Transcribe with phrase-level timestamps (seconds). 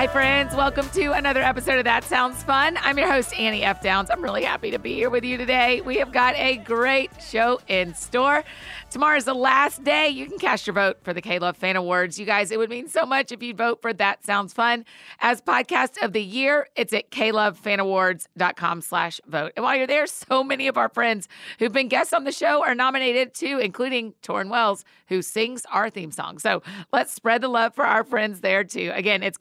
[0.00, 0.56] Hi, friends.
[0.56, 2.78] Welcome to another episode of That Sounds Fun.
[2.80, 3.82] I'm your host, Annie F.
[3.82, 4.08] Downs.
[4.08, 5.82] I'm really happy to be here with you today.
[5.82, 8.42] We have got a great show in store.
[8.88, 11.76] Tomorrow is the last day you can cast your vote for the K Love Fan
[11.76, 12.18] Awards.
[12.18, 14.86] You guys, it would mean so much if you'd vote for That Sounds Fun
[15.20, 16.66] as podcast of the year.
[16.76, 19.52] It's at klovefanawards.com slash vote.
[19.54, 21.28] And while you're there, so many of our friends
[21.58, 25.90] who've been guests on the show are nominated too, including Torrin Wells, who sings our
[25.90, 26.38] theme song.
[26.38, 28.92] So let's spread the love for our friends there too.
[28.94, 29.36] Again, it's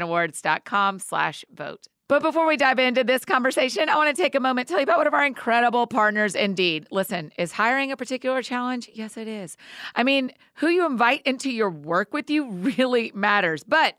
[0.00, 1.86] klovefanawards.com slash vote.
[2.08, 4.80] But before we dive into this conversation, I want to take a moment to tell
[4.80, 6.88] you about one of our incredible partners, Indeed.
[6.90, 8.90] Listen, is hiring a particular challenge?
[8.92, 9.56] Yes, it is.
[9.94, 13.62] I mean, who you invite into your work with you really matters.
[13.62, 13.94] But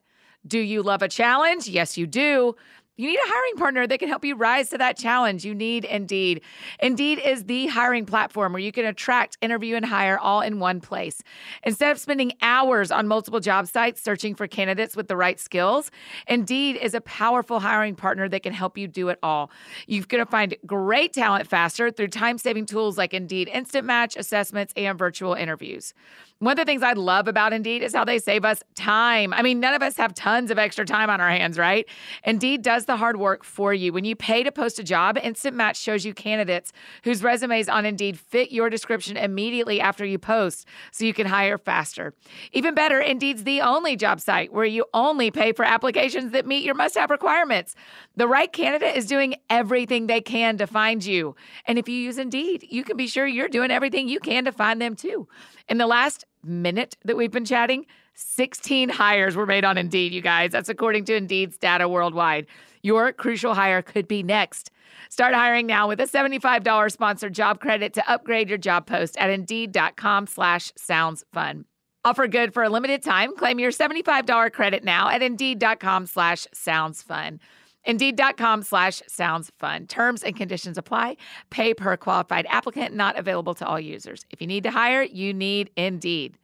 [0.45, 1.69] do you love a challenge?
[1.69, 2.55] Yes, you do.
[2.97, 5.45] You need a hiring partner that can help you rise to that challenge.
[5.45, 6.41] You need Indeed.
[6.79, 10.81] Indeed is the hiring platform where you can attract, interview, and hire all in one
[10.81, 11.23] place.
[11.63, 15.89] Instead of spending hours on multiple job sites searching for candidates with the right skills,
[16.27, 19.49] Indeed is a powerful hiring partner that can help you do it all.
[19.87, 24.17] You're going to find great talent faster through time saving tools like Indeed Instant Match,
[24.17, 25.93] assessments, and virtual interviews.
[26.41, 29.31] One of the things I love about Indeed is how they save us time.
[29.31, 31.87] I mean, none of us have tons of extra time on our hands, right?
[32.23, 33.93] Indeed does the hard work for you.
[33.93, 37.85] When you pay to post a job, Instant Match shows you candidates whose resumes on
[37.85, 42.15] Indeed fit your description immediately after you post so you can hire faster.
[42.53, 46.65] Even better, Indeed's the only job site where you only pay for applications that meet
[46.65, 47.75] your must have requirements.
[48.15, 51.35] The right candidate is doing everything they can to find you.
[51.67, 54.51] And if you use Indeed, you can be sure you're doing everything you can to
[54.51, 55.27] find them too.
[55.69, 60.21] In the last minute that we've been chatting, 16 hires were made on Indeed, you
[60.21, 60.51] guys.
[60.51, 62.47] That's according to Indeed's data worldwide.
[62.83, 64.71] Your crucial hire could be next.
[65.09, 69.29] Start hiring now with a $75 sponsored job credit to upgrade your job post at
[69.29, 71.65] indeed.com slash sounds fun.
[72.03, 73.35] Offer good for a limited time.
[73.35, 77.39] Claim your $75 credit now at indeed.com slash sounds fun.
[77.85, 79.87] Indeed.com slash sounds fun.
[79.87, 81.17] Terms and conditions apply.
[81.49, 84.25] Pay per qualified applicant, not available to all users.
[84.29, 86.37] If you need to hire, you need Indeed.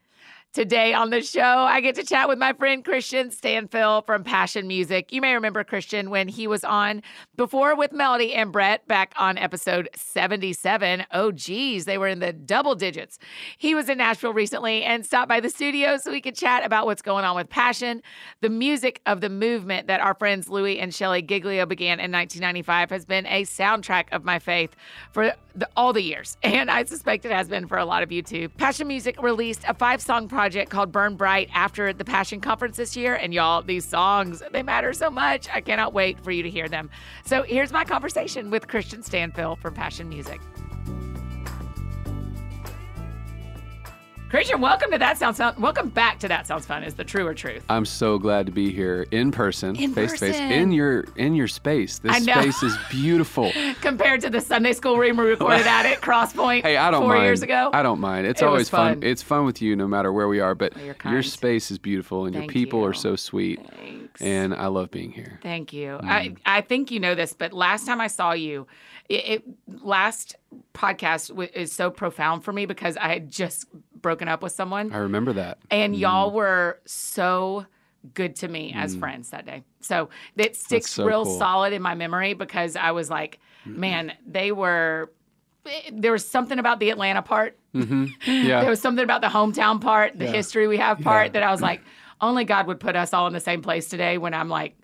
[0.53, 4.65] Today on the show, I get to chat with my friend Christian Stanfill from Passion
[4.65, 5.13] Music.
[5.13, 7.03] You may remember Christian when he was on
[7.35, 11.05] before with Melodie and Brett back on episode 77.
[11.11, 13.19] Oh, geez, they were in the double digits.
[13.59, 16.87] He was in Nashville recently and stopped by the studio so we could chat about
[16.87, 18.01] what's going on with Passion.
[18.41, 22.89] The music of the movement that our friends Louie and Shelley Giglio began in 1995
[22.89, 24.75] has been a soundtrack of my faith
[25.11, 28.11] for the, all the years, and I suspect it has been for a lot of
[28.11, 28.49] you too.
[28.49, 32.95] Passion Music released a five song project called Burn Bright after the Passion Conference this
[32.95, 33.15] year.
[33.15, 35.47] And y'all, these songs, they matter so much.
[35.53, 36.89] I cannot wait for you to hear them.
[37.25, 40.39] So here's my conversation with Christian Stanfill from Passion Music.
[44.29, 45.55] Christian, welcome to That Sounds Fun.
[45.57, 47.63] Welcome back to That Sounds Fun is the truer truth.
[47.69, 51.33] I'm so glad to be here in person, In face to face, in your in
[51.33, 52.01] your space.
[52.03, 53.53] I This space is beautiful.
[53.81, 57.03] Compared to the Sunday school room we recorded at at Cross Point Hey, I don't
[57.03, 57.23] four mind.
[57.23, 57.69] years ago.
[57.71, 58.27] I don't mind.
[58.27, 58.99] It's It always fun.
[59.01, 60.55] It's fun with you, no matter where we are.
[60.55, 62.85] But You're your space is beautiful, and Thank your people you.
[62.87, 63.61] are so sweet.
[63.77, 64.21] Thanks.
[64.21, 65.39] And I love being here.
[65.41, 65.99] Thank you.
[65.99, 66.09] Mm-hmm.
[66.09, 68.67] I, I think you know this, but last time I saw you,
[69.07, 69.43] it, it
[69.81, 70.35] last
[70.73, 73.65] podcast w- is so profound for me because I had just
[74.07, 75.57] broken up with someone, I remember that.
[75.69, 76.01] and Mm-hmm.
[76.01, 77.65] y'all were so
[78.13, 79.63] good to me as friends that day.
[79.81, 81.37] So it sticks so real cool.
[81.37, 85.11] solid in my memory because I was like, man, they were.
[85.91, 87.57] There was something about the Atlanta part.
[87.73, 88.61] Yeah.
[88.61, 90.31] There was something about the hometown part, the Yeah.
[90.31, 91.31] history we have part Yeah.
[91.33, 91.81] that I was like,
[92.21, 94.75] only God would put us all in the same place today when I'm like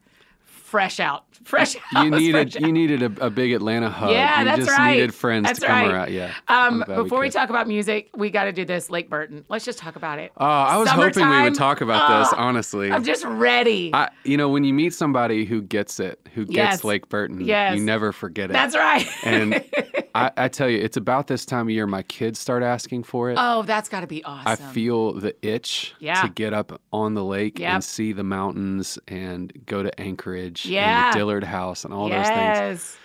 [0.73, 2.03] fresh out, fresh out.
[2.03, 2.61] you needed out.
[2.61, 4.09] you needed a, a big Atlanta hug.
[4.09, 4.93] Yeah, you that's just right.
[4.95, 5.91] needed friends That's to come right.
[5.93, 6.11] around.
[6.11, 6.33] Yeah.
[6.47, 7.33] Um, before we, could.
[7.33, 8.89] talk about music, we got to do this.
[8.89, 9.45] Lake Burton.
[9.49, 10.31] Let's just talk about it.
[10.35, 12.33] Oh, I was hoping we would talk about this.
[12.33, 13.91] Honestly, I'm just ready.
[13.93, 16.83] I, you know, when you meet somebody who gets it, who gets Yes.
[16.83, 17.75] Lake Burton, Yes.
[17.77, 18.53] you never forget it.
[18.53, 19.05] That's right.
[19.23, 19.63] And
[20.15, 23.29] I, I tell you, it's about this time of year my kids start asking for
[23.29, 23.37] it.
[23.39, 24.47] oh, that's got to be awesome.
[24.51, 26.21] I feel the itch Yeah.
[26.23, 27.73] to get up on the lake Yep.
[27.73, 31.07] and see the mountains and go to Anchorage Yeah.
[31.07, 32.29] and Dillard House and all those things.
[32.37, 32.97] yes.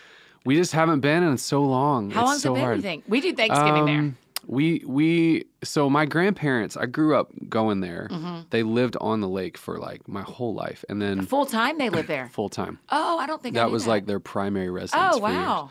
[0.44, 2.10] We just haven't been in so long.
[2.10, 2.64] How it's long's so it been?
[2.64, 2.76] hard.
[2.76, 3.99] You think we do Thanksgiving there?
[3.99, 4.16] Um,
[4.46, 6.76] We we so my grandparents.
[6.76, 8.08] I grew up going there.
[8.10, 8.40] Mm-hmm.
[8.50, 11.90] They lived on the lake for like my whole life, and then Full time they
[11.90, 12.28] live there.
[12.32, 12.78] full time.
[12.90, 15.16] Oh, I don't think I That was like their primary residence.
[15.16, 15.70] Oh wow.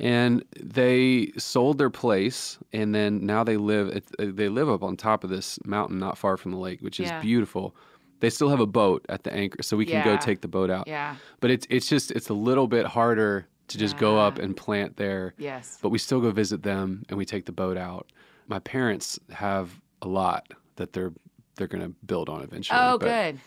[0.00, 4.00] And they sold their place, and then now they live.
[4.18, 7.08] They live up on top of this mountain, not far from the lake, which is
[7.08, 7.20] Yeah.
[7.20, 7.74] beautiful.
[8.20, 10.16] They still have a boat at the anchor, so we can go Yeah.
[10.18, 10.88] take the boat out.
[10.88, 11.16] Yeah.
[11.40, 14.96] But it's it's just it's a little bit harder to just go up and plant
[14.96, 15.34] there.
[15.38, 15.78] Yes.
[15.82, 18.06] But we still go visit them, and we take the boat out.
[18.48, 21.12] My parents have a lot that they're
[21.56, 22.78] they're going to build on eventually.
[22.80, 23.40] Oh, but- good.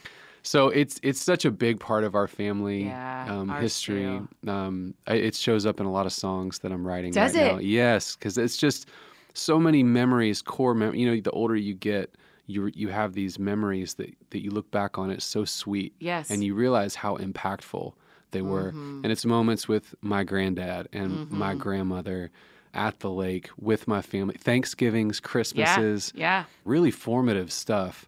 [0.43, 4.21] so it's it's such a big part of our family Yeah, um, ours history.
[4.47, 7.43] Um, I- it shows up in a lot of songs that I'm writing Does right
[7.47, 7.53] it?
[7.53, 7.59] now.
[7.59, 8.87] Yes, because it's just
[9.33, 10.93] so many memories, core mem.
[10.95, 12.13] You know, the older you get,
[12.51, 15.09] you you have these memories that that you look back on.
[15.09, 15.93] It's so sweet.
[15.99, 16.29] Yes.
[16.29, 17.93] and you realize how impactful
[18.31, 18.69] they were.
[18.69, 19.01] Mm-hmm.
[19.03, 22.31] And it's moments with my granddad and my grandmother
[22.73, 24.35] at the lake with my family.
[24.37, 25.27] Thanksgivings, Yeah.
[25.29, 26.43] Christmases Yeah.
[26.63, 28.07] really formative stuff.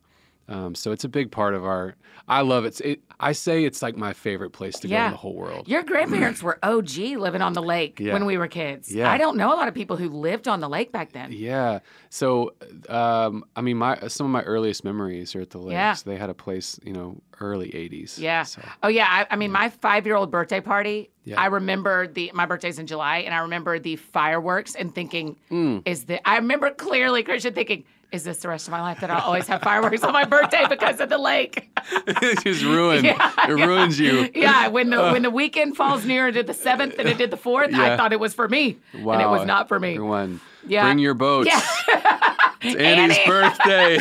[0.49, 1.95] Um, so it's a big part of our.
[2.27, 2.79] I love it.
[2.81, 3.01] it.
[3.19, 5.67] I say it's like my favorite place to go in the whole world.
[5.67, 8.13] Your grandparents were OG living on the lake Yeah.
[8.13, 8.93] when we were kids.
[8.93, 9.11] Yeah.
[9.11, 11.31] I don't know a lot of people who lived on the lake back then.
[11.31, 11.79] Yeah.
[12.09, 12.53] So,
[12.89, 15.73] um, I mean, my some of my earliest memories are at the lake.
[15.73, 15.93] Yeah.
[15.93, 18.17] So they had a place, you know, early '80s.
[18.19, 18.43] Yeah.
[18.43, 19.07] So, Oh yeah.
[19.09, 21.09] I, I mean, my five-year-old birthday party.
[21.25, 21.39] Yeah.
[21.41, 25.81] I remember the my birthday's in July, and I remember the fireworks and thinking, Mm.
[25.85, 29.09] "Is the?" I remember clearly Christian thinking, "Is this the rest of my life that
[29.11, 31.69] I'll always have fireworks on my birthday because of the lake?"
[32.07, 33.03] it just ruined.
[33.05, 33.65] Yeah, it yeah.
[33.65, 34.29] ruins you.
[34.33, 34.67] yeah.
[34.69, 37.73] When the when the weekend falls nearer to the seventh than it did the fourth,
[37.73, 39.13] I thought it was for me, Wow.
[39.13, 39.95] and it was not for me.
[39.95, 40.85] Everyone, Yeah.
[40.85, 41.49] bring your boats.
[41.51, 42.29] Yeah.
[42.65, 43.27] It's Annie's Annie.
[43.27, 43.97] birthday.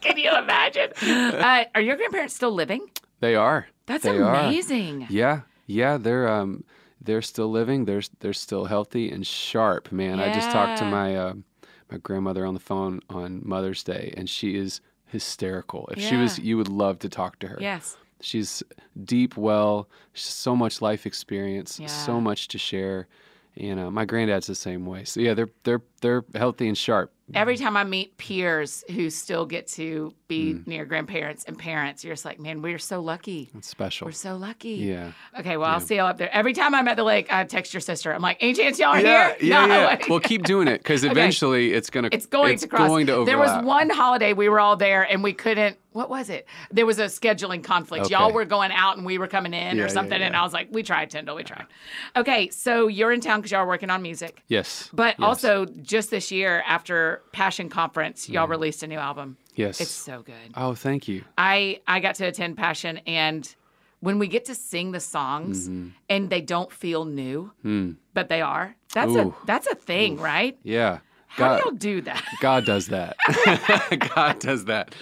[0.00, 0.88] Can you imagine?
[1.02, 2.88] Uh, are your grandparents still living?
[3.20, 3.66] they are.
[3.84, 4.34] That's they Are.
[4.34, 5.06] amazing.
[5.10, 6.64] Yeah, yeah, they're um
[7.02, 7.84] they're still living.
[7.84, 10.18] They're they're still healthy and sharp, man.
[10.18, 11.34] I just talked to my uh,
[11.92, 15.88] my grandmother on the phone on Mother's Day, and she is hysterical.
[15.92, 17.58] If she was, you would love to talk to her.
[17.60, 17.96] Yes.
[18.20, 18.62] She's
[19.04, 21.88] deep, well, so much life experience, Yeah.
[21.88, 23.08] so much to share.
[23.56, 25.04] And uh, my granddad's the same way.
[25.04, 27.12] So yeah, they're they're they're healthy and sharp.
[27.34, 30.66] Every time I meet peers who still get to be Mm.
[30.66, 33.50] near grandparents and parents, you're just like, man, we're so lucky.
[33.56, 34.06] It's special.
[34.06, 34.70] We're so lucky.
[34.74, 35.12] Yeah.
[35.38, 36.30] Okay, well, I'll see y'all up there.
[36.34, 38.12] Every time I'm at the lake, I text your sister.
[38.12, 39.36] I'm like, any chance y'all are Yeah, here?
[39.50, 39.74] yeah, No.
[39.80, 39.98] yeah.
[40.08, 40.82] Well, keep doing it
[45.94, 46.08] because eventually it's gonna It's going it's to cross.
[46.08, 46.08] going to overlap.
[46.08, 46.08] there was one holiday we were all there and we couldn't.
[46.08, 46.46] What was it?
[46.70, 48.10] There was a scheduling conflict.
[48.10, 50.36] Y'all were going out and we were coming in Yeah, or yeah, something, and.
[50.36, 51.66] I was like, we tried, Tyndall, we tried.
[52.16, 54.88] Okay, so you're in town because y'all are working on music, Yes.
[54.92, 59.36] but yes, also just this year after Passion Conference, y'all released a new album.
[59.54, 59.80] yes.
[59.80, 60.34] It's so good.
[60.56, 61.24] Oh, thank you.
[61.38, 63.54] I I got to attend Passion and.
[64.00, 65.68] When we get to sing the songs
[66.08, 67.52] and they don't feel new,
[68.14, 69.28] but they are, that's Mm-hmm.
[69.28, 69.34] Ooh.
[69.40, 70.58] a that's a thing, right?
[70.64, 70.98] Yeah.
[71.28, 72.24] How God, do y'all do that?
[72.40, 73.16] God does that.
[74.16, 74.94] God does that.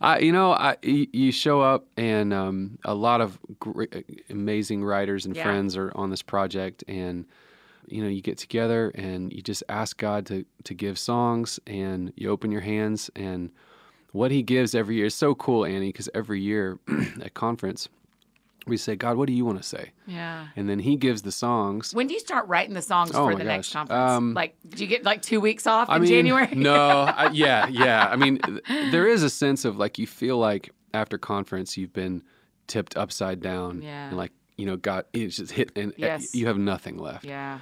[0.00, 5.26] I, you know, I, you show up, and um, a lot of great, amazing writers
[5.26, 5.42] and Yeah.
[5.42, 7.24] friends are on this project, and
[7.86, 12.12] you know, you get together and you just ask God to to give songs, and
[12.16, 13.50] you open your hands, and
[14.12, 16.78] what He gives every year is so cool, Annie, because every year
[17.22, 17.88] at conference
[18.66, 19.90] we say, God, what do you want to say?
[20.06, 20.46] Yeah.
[20.56, 21.94] And then He gives the songs.
[21.94, 23.72] When do you start writing the songs Oh for the next gosh.
[23.72, 24.10] conference?
[24.12, 26.48] Um, like, do you get like two weeks off I in mean, January?
[26.54, 28.06] no, I, yeah, yeah.
[28.08, 28.38] I mean,
[28.90, 32.22] there is a sense of like you feel like after conference you've been
[32.68, 34.08] tipped upside down, Yeah.
[34.08, 36.34] and like you know, got it's just hit, and uh, Yes.
[36.34, 37.24] you have nothing left.
[37.24, 37.60] yeah.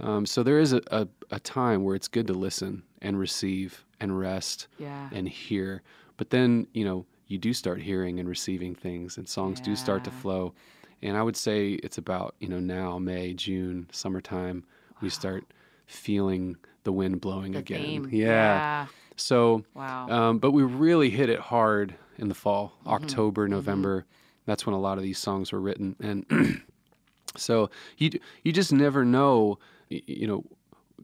[0.00, 3.84] Um, so there is a, a, a time where it's good to listen and receive
[4.00, 5.08] and rest Yeah.
[5.12, 5.82] and hear,
[6.16, 10.04] but then you know you do start hearing and receiving things, and songs do start
[10.04, 10.54] to flow.
[11.02, 14.64] And I would say it's about you know now May, June, summertime,
[15.00, 15.44] we start
[15.86, 17.80] feeling the wind blowing The again.
[17.80, 18.08] theme.
[18.10, 18.86] Yeah.
[19.16, 20.08] So, Wow.
[20.10, 22.94] um, but we really hit it hard in the fall, Mm-hmm.
[22.94, 24.06] October, November.
[24.46, 26.62] That's when a lot of these songs were written, and
[27.36, 28.10] so you
[28.42, 29.58] you just never know,
[29.90, 30.44] you know,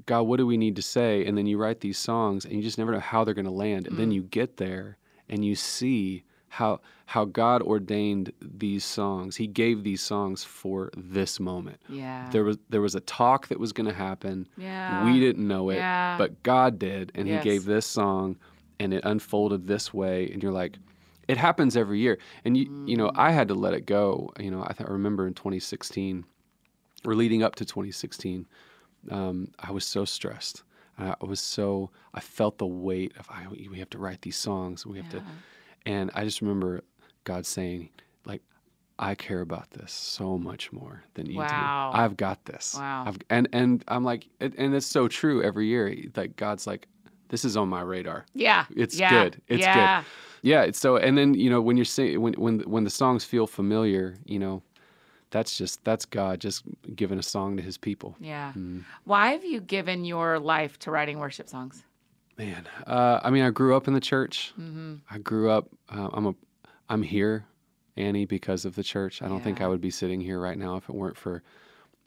[0.07, 1.25] God, what do we need to say?
[1.27, 3.51] And then you write these songs, and you just never know how they're going to
[3.51, 3.87] land.
[3.87, 4.15] And then Mm.
[4.15, 4.97] you get there,
[5.35, 9.37] and you see how how God ordained these songs.
[9.37, 11.79] He gave these songs for this moment.
[11.89, 12.29] yeah.
[12.31, 14.47] There was there was a talk that was going to happen.
[14.57, 15.05] yeah.
[15.05, 16.17] We didn't know it, Yeah.
[16.17, 17.43] but God did, and Yes.
[17.45, 18.37] He gave this song,
[18.81, 20.79] and it unfolded this way, and you're like,
[21.29, 23.17] it happens every year, and you you know Mm.
[23.29, 24.31] I had to let it go.
[24.39, 26.25] You know I, th- I remember in 2016,
[27.07, 28.47] or leading up to 2016,
[29.11, 30.63] um, I was so stressed.
[30.99, 34.87] I was so I felt the weight of I, we have to write these songs,
[34.87, 35.23] we have to,
[35.87, 36.83] and I just remember
[37.25, 37.91] God saying
[38.25, 38.43] like.
[38.97, 41.91] I care about this so much more than you Wow.
[41.93, 41.99] do.
[41.99, 42.77] I've got this.
[42.79, 43.07] Wow.
[43.09, 45.93] I've, and and I'm like, and and it's so true every year.
[46.15, 46.87] Like God's like,
[47.29, 48.25] this is on my radar.
[48.35, 48.67] Yeah.
[48.77, 49.11] It's yeah.
[49.11, 49.43] good.
[49.49, 50.03] It's yeah.
[50.03, 50.07] good.
[50.49, 50.63] Yeah.
[50.63, 53.49] It's so, and then you know when you're saying when when when the songs feel
[53.49, 54.63] familiar, you know,
[55.35, 56.63] that's just that's God just
[56.95, 58.15] giving a song to His people.
[58.21, 58.53] Yeah.
[58.57, 58.85] Mm.
[59.03, 61.83] Why have you given your life to writing worship songs?
[62.39, 64.53] Man, uh, I mean, I grew up in the church.
[64.59, 64.95] Mm-hmm.
[65.11, 65.69] I grew up.
[65.89, 66.35] Uh, I'm a,
[66.89, 67.47] I'm here,
[67.97, 69.23] Annie, because of the church.
[69.23, 71.43] I don't think I would be sitting here right now if it weren't for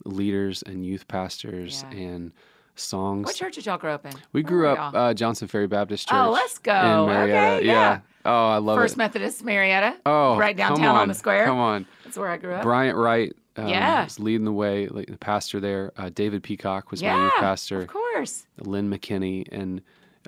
[0.06, 1.98] leaders and youth pastors Yeah.
[1.98, 2.32] and
[2.76, 3.26] songs.
[3.26, 4.14] What church did y'all grow up in?
[4.32, 6.18] We Where grew up uh, Johnson Ferry Baptist Church.
[6.18, 6.72] Oh, let's go.
[6.72, 7.56] In Marietta.
[7.58, 8.00] Okay, yeah.
[8.24, 8.98] Oh, I love First it.
[8.98, 9.96] Methodist Marietta.
[10.06, 11.46] Oh, right downtown on the square.
[11.46, 11.86] Come on.
[12.08, 12.64] That's where I grew up.
[12.64, 14.06] Bryant Wright um, Yeah.
[14.06, 15.92] was leading the way, like, the pastor there.
[15.98, 17.42] Uh, David Peacock was my youth yeah.
[17.42, 17.82] pastor.
[17.82, 18.48] Of course.
[18.62, 19.82] Lynn McKinney, and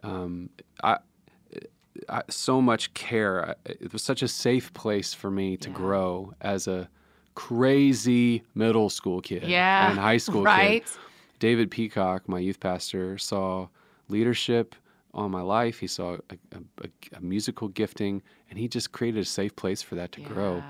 [0.03, 0.49] um,
[0.83, 0.97] I,
[2.09, 3.55] I, so much care.
[3.65, 5.75] It was such a safe place for me to Yeah.
[5.75, 6.89] grow as a
[7.35, 9.89] crazy middle school kid Yeah.
[9.89, 10.83] and high school right.
[10.85, 10.91] kid.
[11.39, 13.69] David Peacock, my youth pastor, saw
[14.09, 14.75] leadership
[15.13, 15.79] on my life.
[15.79, 19.81] He saw a, a, a- a musical gifting, and he just created a safe place
[19.81, 20.61] for that to grow.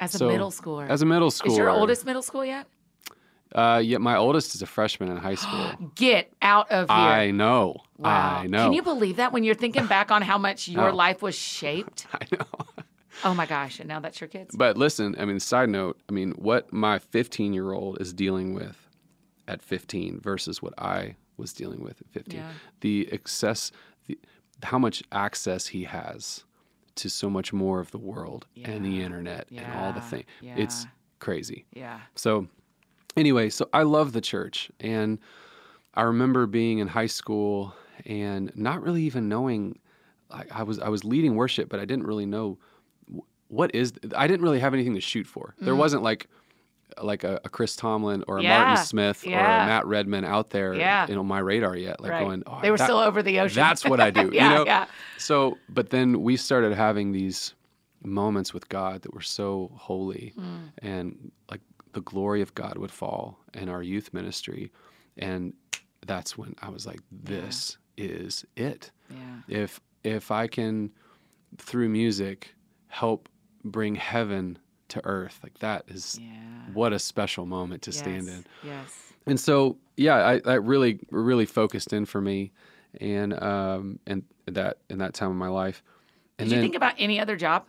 [0.00, 0.88] As a So, middle schooler.
[0.88, 2.66] As a middle schooler, Is your oldest middle school yet?
[3.54, 5.70] Uh, yeah, my oldest is a freshman in high school.
[5.94, 6.96] Get out of here.
[6.96, 7.76] I know.
[7.96, 8.40] wow.
[8.42, 8.64] I know.
[8.64, 10.94] Can you believe that when you're thinking back on how much your No.
[10.96, 12.06] life was shaped?
[12.14, 12.44] I know.
[13.24, 13.80] Oh my gosh.
[13.80, 14.54] And now that's your kids?
[14.56, 18.54] But listen, I mean, side note, I mean, what my 15 year old is dealing
[18.54, 18.88] with
[19.48, 22.38] at 15 versus what I was dealing with at 15.
[22.38, 22.50] Yeah.
[22.80, 23.72] The excess,
[24.06, 24.18] the,
[24.62, 26.44] how much access he has
[26.98, 29.04] to so much more of the world and the Yeah.
[29.04, 30.08] internet and all the Yeah.
[30.08, 30.24] things.
[30.42, 30.86] It's
[31.18, 31.64] crazy.
[31.74, 32.00] Yeah.
[32.14, 32.48] So,
[33.16, 34.70] anyway, so I love the church.
[34.80, 35.18] And
[35.94, 37.74] I remember being in high school
[38.04, 39.78] and not really even knowing.
[40.30, 42.58] I, I was I was leading worship, but I didn't really know
[43.12, 43.92] wh- what is.
[44.14, 45.54] I didn't really have anything to shoot for.
[45.58, 45.78] There mm.
[45.78, 46.28] wasn't like
[47.02, 48.42] like a, a Chris Tomlin or a.
[48.42, 51.06] Yeah, Martin Smith or a Matt Redman out there, Yeah.
[51.08, 52.00] you know, my radar yet.
[52.00, 52.24] Like right.
[52.24, 53.56] going, oh, they were that- still over the ocean.
[53.56, 54.30] That's what I do.
[54.32, 54.48] yeah.
[54.48, 54.64] you know?
[54.66, 54.86] Yeah.
[55.18, 57.54] So, but then we started having these
[58.02, 60.70] moments with God that were so holy, Mm.
[60.78, 61.60] and like
[61.92, 64.70] the glory of God would fall in our youth ministry,
[65.16, 65.52] and
[66.06, 69.16] that's when I was like, "This is it." Yeah.
[69.62, 70.90] If if I can,
[71.58, 72.54] through music,
[72.86, 73.28] help
[73.64, 74.58] bring heaven
[74.90, 76.28] to earth, like that is Yeah.
[76.72, 78.44] what a special moment to stand in.
[78.64, 79.12] Yes.
[79.26, 82.52] And so, yeah, I, I really, really focused in for me,
[83.00, 85.82] and um, and that in that time of my life.
[86.38, 87.64] And Did then you think about any other job?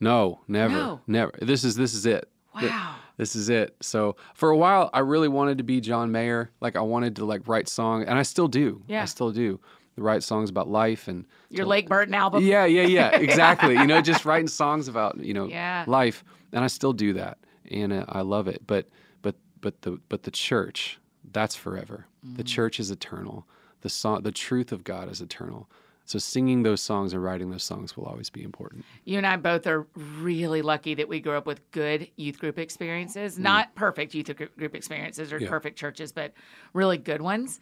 [0.00, 1.00] no, never, No.
[1.06, 1.32] never.
[1.42, 2.28] This is this is it.
[2.54, 2.96] Wow.
[3.16, 3.76] This is it.
[3.80, 6.50] So for a while, I really wanted to be John Mayer.
[6.60, 8.82] Like I wanted to like write songs, and I still do.
[8.88, 9.02] Yeah.
[9.02, 9.60] I still do.
[10.00, 12.42] Write songs about life and Your Lake Burton album?
[12.44, 13.76] yeah, yeah, yeah, exactly.
[13.78, 15.84] you know, just writing songs about you know Yeah.
[15.86, 17.38] life, and I still do that,
[17.70, 18.66] and uh, I love it.
[18.66, 18.88] But
[19.22, 20.98] but but the but the church,
[21.32, 22.06] that's forever.
[22.26, 22.36] Mm.
[22.36, 23.46] The church is eternal.
[23.82, 25.68] The song, the truth of God is eternal.
[26.06, 28.84] So singing those songs and writing those songs will always be important.
[29.04, 32.58] You and I both are really lucky that we grew up with good youth group
[32.58, 33.36] experiences.
[33.38, 33.42] Mm.
[33.42, 35.48] Not perfect youth group experiences or Yeah.
[35.48, 36.32] perfect churches, but
[36.74, 37.60] really good ones.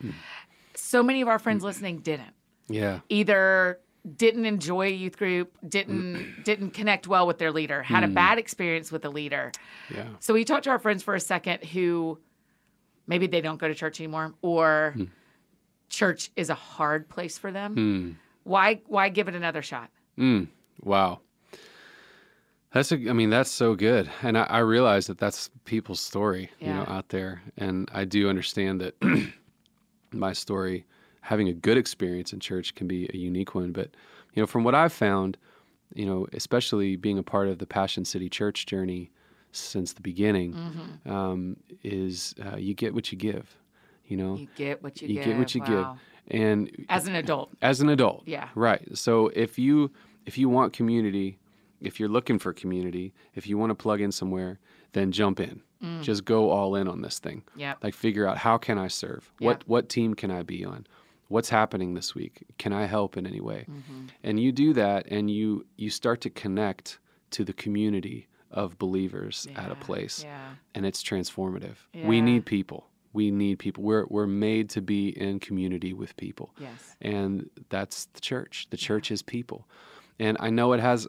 [0.78, 2.35] So many of our friends listening didn't.
[2.68, 3.00] Yeah.
[3.08, 3.80] Either
[4.16, 8.38] didn't enjoy a youth group, didn't didn't connect well with their leader, had a bad
[8.38, 9.52] experience with the leader.
[9.94, 10.06] Yeah.
[10.20, 12.18] So we talked to our friends for a second who
[13.06, 14.94] maybe they don't go to church anymore or
[15.88, 17.75] church is a hard place for them.
[17.75, 18.11] Hmm.
[18.44, 19.90] Why why give it another shot?
[20.16, 20.49] Mm,
[20.82, 21.20] wow.
[22.73, 24.11] That's a, I mean, that's so good.
[24.23, 27.42] And I, I realize that that's people's story, you know, out there.
[27.56, 28.94] And I do understand that
[30.12, 30.84] my story,
[31.22, 33.72] having a good experience in church can be a unique one.
[33.72, 33.90] But,
[34.34, 35.36] you know, from what I've found,
[35.94, 39.10] you know, especially being a part of the Passion City Church journey
[39.52, 40.54] since the beginning,
[41.06, 43.56] um, is uh, you get what you give.
[44.06, 45.24] You know, You get what you, you give.
[45.24, 45.98] get what you Wow.
[46.26, 47.50] give, and As an adult.
[47.60, 48.22] as an adult.
[48.26, 48.48] Yeah.
[48.54, 48.96] Right.
[48.96, 49.90] So if you
[50.24, 51.38] if you want community,
[51.80, 54.58] if you're looking for community, if you want to plug in somewhere,
[54.92, 55.62] then jump in.
[56.02, 57.42] Just go all in on this thing.
[57.56, 57.61] Mm.
[57.61, 57.78] Yep.
[57.85, 59.30] Like figure out how can I serve?
[59.38, 59.47] Yeah.
[59.47, 60.87] What what team can I be on?
[61.28, 62.42] What's happening this week?
[62.58, 63.66] Can I help in any way?
[63.70, 64.06] Mm-hmm.
[64.25, 66.99] And you do that and you you start to connect
[67.30, 70.54] to the community of believers at a place Yeah.
[70.75, 71.76] and it's transformative.
[71.94, 72.88] We need people.
[73.12, 73.85] We need people.
[73.85, 76.54] We're we're made to be in community with people.
[76.58, 76.97] Yes.
[77.00, 78.66] And that's the church.
[78.70, 79.68] The church is people.
[80.18, 81.06] And I know it has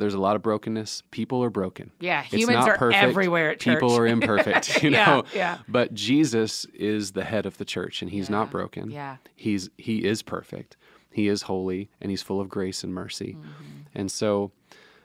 [0.00, 1.02] there's a lot of brokenness.
[1.12, 1.92] People are broken.
[2.00, 2.22] Yeah.
[2.24, 3.02] It's Humans not are perfect.
[3.02, 3.76] everywhere at church.
[3.76, 5.24] People are imperfect, you Yeah, know.
[5.34, 5.58] yeah.
[5.68, 8.90] But Jesus is the head of the church and he's Yeah, not broken.
[8.90, 9.16] yeah.
[9.36, 10.76] He's he is perfect.
[11.12, 13.36] He is holy and he's full of grace and mercy.
[13.38, 13.80] Mm-hmm.
[13.94, 14.50] And so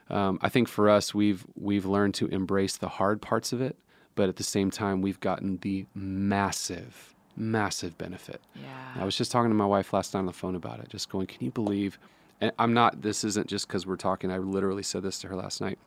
[0.09, 3.75] um, I think for us we've we've learned to embrace the hard parts of it,
[4.15, 8.39] but at the same time we've gotten the massive massive benefit.
[8.55, 9.01] Yeah.
[9.01, 11.09] I was just talking to my wife last night on the phone about it, just
[11.09, 11.99] going, can you believe?
[12.41, 14.31] And I'm not, this isn't just because we're talking.
[14.31, 15.79] I literally said this to her last night.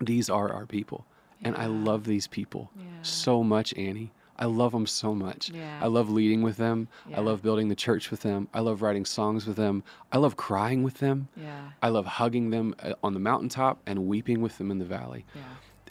[0.00, 1.04] These are our people.
[1.42, 2.84] And I love these people Yeah.
[3.02, 4.12] so much, Annie.
[4.38, 5.50] I love them so much.
[5.50, 5.78] Yeah.
[5.82, 6.88] I love leading with them.
[7.08, 7.18] Yeah.
[7.18, 8.48] I love building the church with them.
[8.54, 9.82] I love writing songs with them.
[10.12, 11.28] I love crying with them.
[11.36, 11.70] Yeah.
[11.82, 15.26] I love hugging them uh, on the mountaintop and weeping with them in the valley.
[15.34, 15.42] Yeah.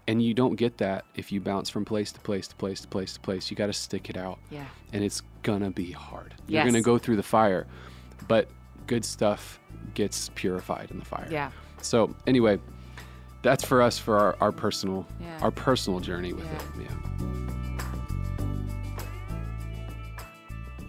[0.07, 2.87] And you don't get that if you bounce from place to place to place to
[2.87, 3.51] place to place.
[3.51, 4.65] You got to stick it out Yeah.
[4.93, 6.33] and it's gonna be hard.
[6.47, 6.65] You're Yes.
[6.71, 7.67] gonna go through the fire,
[8.27, 8.49] but
[8.89, 9.59] good stuff
[9.93, 11.27] gets purified in the fire.
[11.29, 11.51] Yeah.
[11.81, 12.59] So anyway,
[13.43, 15.39] that's for us for our, our personal Yeah.
[15.41, 16.81] our personal journey with Yeah.
[16.83, 16.89] it.
[16.89, 17.08] Yeah.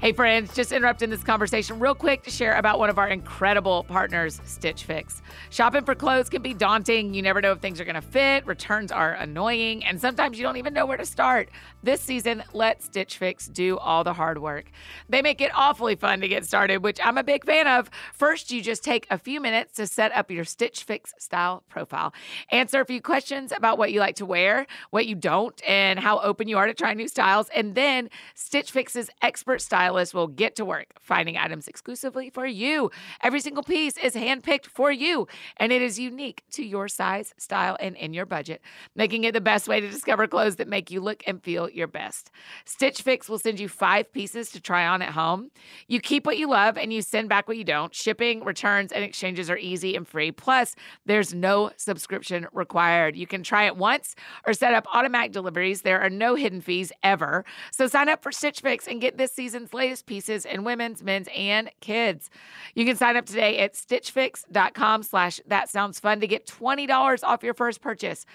[0.01, 3.85] Hey, friends, just interrupting this conversation real quick to share about one of our incredible
[3.85, 5.21] partners, Stitch Fix.
[5.51, 7.13] Shopping for clothes can be daunting.
[7.13, 10.43] You never know if things are going to fit, returns are annoying, and sometimes you
[10.43, 11.51] don't even know where to start.
[11.83, 14.71] This season, let Stitch Fix do all the hard work.
[15.11, 17.91] They make it awfully fun to get started, which I'm a big fan of.
[18.15, 22.15] First, you just take a few minutes to set up your Stitch Fix style profile,
[22.51, 26.21] answer a few questions about what you like to wear, what you don't, and how
[26.21, 30.55] open you are to try new styles, and then Stitch Fix's expert stylist will get
[30.55, 32.91] to work finding items exclusively for you.
[33.23, 35.27] Every single piece is handpicked for you,
[35.57, 38.61] and it is unique to your size, style, and in your budget,
[38.95, 41.89] making it the best way to discover clothes that make you look and feel your
[41.89, 42.31] best.
[42.65, 45.51] Stitch Fix will send you five pieces to try on at home.
[45.89, 47.93] You keep what you love and you send back what you don't.
[47.93, 50.31] Shipping, returns, and exchanges are easy and free.
[50.31, 50.77] Plus,
[51.07, 53.17] there's no subscription required.
[53.17, 54.15] You can try it once
[54.47, 55.83] or set up automatic deliveries.
[55.83, 57.45] There are no hidden fees ever.
[57.73, 61.29] So sign up for Stitch Fix and get this season's latest pieces in women's, men's,
[61.35, 62.29] and kids.
[62.75, 67.43] You can sign up today at stitchfix.com slash that sounds fun to get $20 off
[67.43, 68.27] your first purchase.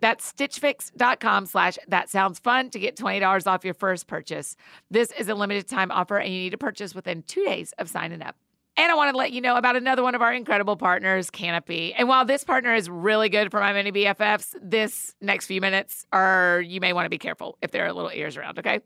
[0.00, 4.56] That's stitchfix.com slash that sounds fun to get $20 off your first purchase.
[4.90, 7.88] This is a limited time offer and you need to purchase within two days of
[7.88, 8.36] signing up.
[8.74, 11.92] And I want to let you know about another one of our incredible partners, Canopy.
[11.92, 16.06] And while this partner is really good for my mini BFFs, this next few minutes
[16.10, 18.80] are, you may want to be careful if there are little ears around, okay?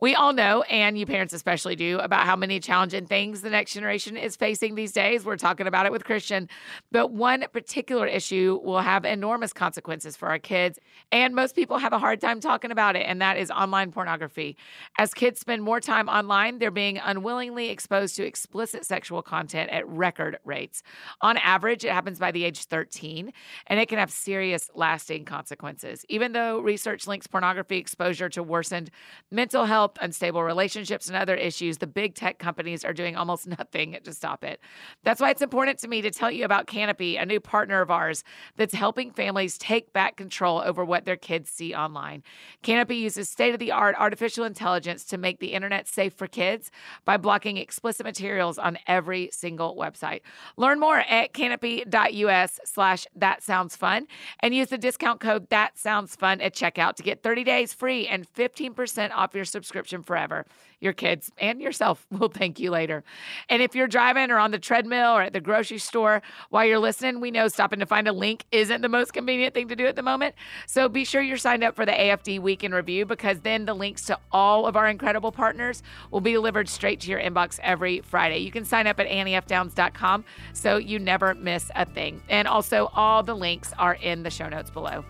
[0.00, 3.74] We all know, and you parents especially do, about how many challenging things the next
[3.74, 5.26] generation is facing these days.
[5.26, 6.48] We're talking about it with Christian.
[6.90, 10.78] But one particular issue will have enormous consequences for our kids.
[11.12, 14.56] And most people have a hard time talking about it, and that is online pornography.
[14.98, 19.88] As kids spend more time online, they're being unwillingly exposed to explicit sexual content at
[19.88, 20.82] record rates.
[21.20, 23.32] On average, it happens by the age 13,
[23.66, 26.04] and it can have serious, lasting consequences.
[26.08, 28.90] Even though research links pornography exposure to worsened
[29.30, 33.96] mental health, unstable relationships, and other issues, the big tech companies are doing almost nothing
[34.02, 34.60] to stop it.
[35.04, 37.90] That's why it's important to me to tell you about Canopy, a new partner of
[37.90, 38.24] ours
[38.56, 42.22] that's helping families take back control over what their kids see online.
[42.62, 46.70] Canopy uses state of the art artificial intelligence to make the internet safe for kids
[47.04, 50.20] by blocking explicit materials on every single website.
[50.56, 54.06] Learn more at canopy.us slash that sounds fun
[54.40, 58.06] and use the discount code that sounds fun at checkout to get 30 days free
[58.06, 60.44] and 15% off your subscription forever.
[60.80, 63.04] Your kids and yourself will thank you later.
[63.48, 66.78] And if you're driving or on the treadmill or at the grocery store while you're
[66.78, 69.86] listening, we know stopping to find a link isn't the most convenient thing to do
[69.86, 70.34] at the moment.
[70.66, 73.74] So be sure you're signed up for the AFD Week in Review because then the
[73.74, 78.00] links to all of our incredible partners will be delivered straight to your inbox every
[78.00, 78.38] Friday.
[78.38, 82.22] You can sign up at anniefdowns.com so you never miss a thing.
[82.28, 85.04] And also, all the links are in the show notes below.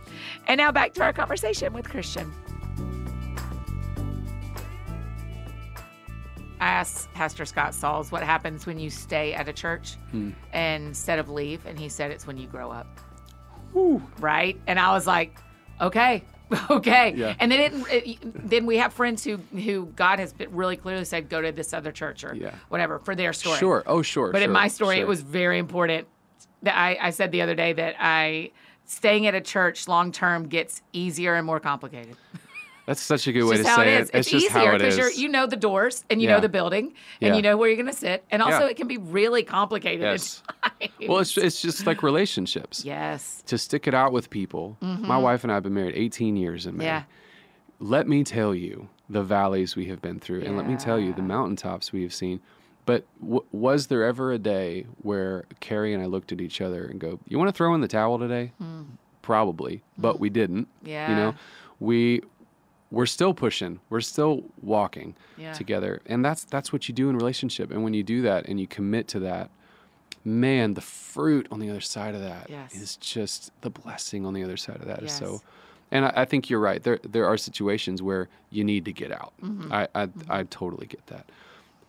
[0.46, 2.33] And now back to our conversation with Christian.
[6.60, 10.34] I asked Pastor Scott Sauls what happens when you stay at a church and
[10.86, 12.86] instead of leave, and he said it's when you grow up.
[14.18, 14.58] Right?
[14.66, 15.38] And I was like,
[15.80, 16.24] okay,
[16.70, 17.12] Okay.
[17.14, 17.34] Yeah.
[17.38, 21.04] And then it, it, then we have friends who who God has been really clearly
[21.04, 22.54] said go to this other church or Yeah.
[22.68, 23.58] whatever for their story.
[23.58, 23.82] Sure.
[23.86, 24.32] Oh, sure.
[24.32, 25.04] But in my story, sure.
[25.04, 26.08] it was very important.
[26.62, 28.50] That I, I said the other day that I
[28.86, 32.16] staying at a church long term gets easier and more complicated.
[32.88, 34.01] That's such a good way to say it it.
[34.01, 34.09] is.
[34.09, 34.96] It's, It's, just easier how it is.
[34.96, 36.37] you're you know the doors and you Yeah.
[36.37, 37.37] know the building and Yeah.
[37.37, 38.24] you know where you're going to sit.
[38.31, 38.70] And also, Yeah.
[38.70, 40.05] it can be really complicated.
[40.07, 40.42] at Yes.
[41.07, 42.85] well, it's it's just like relationships.
[42.85, 43.42] yes.
[43.46, 44.79] To stick it out with people.
[44.81, 46.85] My wife and I have been married 18 years in May.
[46.87, 46.88] Mm-hmm.
[46.88, 47.03] Yeah.
[47.79, 51.12] Let me tell you the valleys we have been through, and let me tell you
[51.12, 52.40] the mountaintops we have seen.
[52.87, 56.85] But w- was there ever a day where Carrie and I looked at each other
[56.87, 58.53] and go, "You want to throw in the towel today?"
[59.22, 60.68] Probably, but we didn't.
[60.83, 61.09] Yeah.
[61.09, 61.20] You Hmm.
[61.20, 61.35] Know,
[61.81, 62.22] we
[62.90, 63.81] we're still pushing.
[63.90, 65.53] We're still walking Yeah.
[65.53, 67.70] together, and that's that's what you do in relationship.
[67.70, 69.51] And when you do that and you commit to that,
[70.24, 72.96] man, the fruit on the other side of that is Yes.
[72.96, 75.18] just the blessing on the other side of that is Yes.
[75.18, 75.42] so.
[75.90, 76.83] And I, I think you're right.
[76.83, 79.33] There there are situations where you need to get out.
[79.42, 79.72] Mm-hmm.
[79.72, 81.31] I, I I totally get that.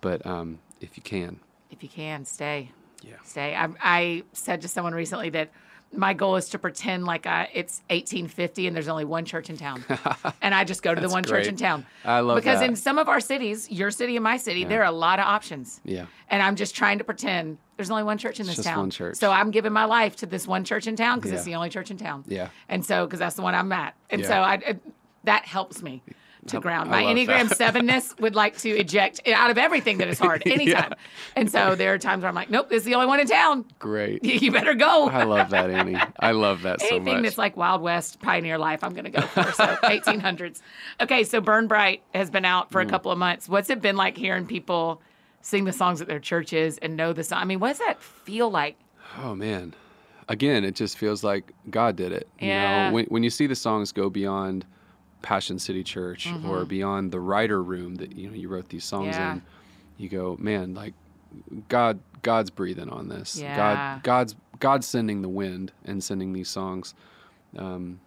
[0.01, 1.39] But um, if you can,
[1.71, 2.71] If you can, stay.
[3.03, 3.15] Yeah.
[3.23, 3.55] Stay.
[3.55, 5.49] I, I said to someone recently that
[5.91, 9.57] my goal is to pretend like I, it's 1850 and there's only one church in
[9.57, 9.83] town.
[10.41, 11.85] and I just go to the one church in town.
[12.05, 12.69] I love Because that.
[12.69, 15.25] in some of our cities, your city and my city, there are a lot of
[15.25, 15.81] options.
[15.83, 18.77] yeah, And I'm just trying to pretend there's only one church in this just town.
[18.79, 19.15] one church.
[19.17, 21.69] So I'm giving my life to this one church in town because it's the only
[21.69, 22.23] church in town.
[22.27, 22.49] Yeah.
[22.67, 23.95] And so, because that's the one I'm at.
[24.11, 24.27] And Yeah.
[24.27, 24.81] so I, it,
[25.23, 26.03] that helps me
[26.47, 26.89] to ground.
[26.89, 27.73] My Enneagram that.
[27.73, 30.93] 7ness would like to eject out of everything that is hard anytime.
[31.35, 33.27] And so there are times where I'm like, nope, this is the only one in
[33.27, 33.65] town.
[33.79, 34.23] great.
[34.41, 35.09] You better go.
[35.09, 35.97] I love that, Annie.
[36.19, 36.93] I love that so much.
[37.01, 39.43] Anything that's like Wild West pioneer life, I'm going to go for.
[39.51, 40.61] So 1800s.
[41.01, 42.71] Okay, so Burn Bright has been out Mm.
[42.71, 43.47] for a couple of months.
[43.49, 45.01] What's it been like hearing people
[45.41, 47.39] sing the songs at their churches and know the song?
[47.39, 48.77] I mean, what does that feel like?
[49.21, 49.73] Oh man.
[50.27, 52.27] Again, it just feels like God did it.
[52.39, 52.89] You Yeah.
[52.89, 54.65] know, when when you see the songs go beyond
[55.21, 56.49] Passion City Church Mm-hmm.
[56.49, 59.33] or beyond the writer room that you know you wrote these songs Yeah.
[59.33, 59.41] in,
[59.97, 60.93] you go, man, like
[61.67, 63.37] God God's breathing on this.
[63.37, 63.55] Yeah.
[63.55, 66.93] God God's God's sending the wind and sending these songs.
[67.57, 67.99] Um,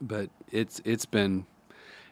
[0.00, 1.46] but it's it's been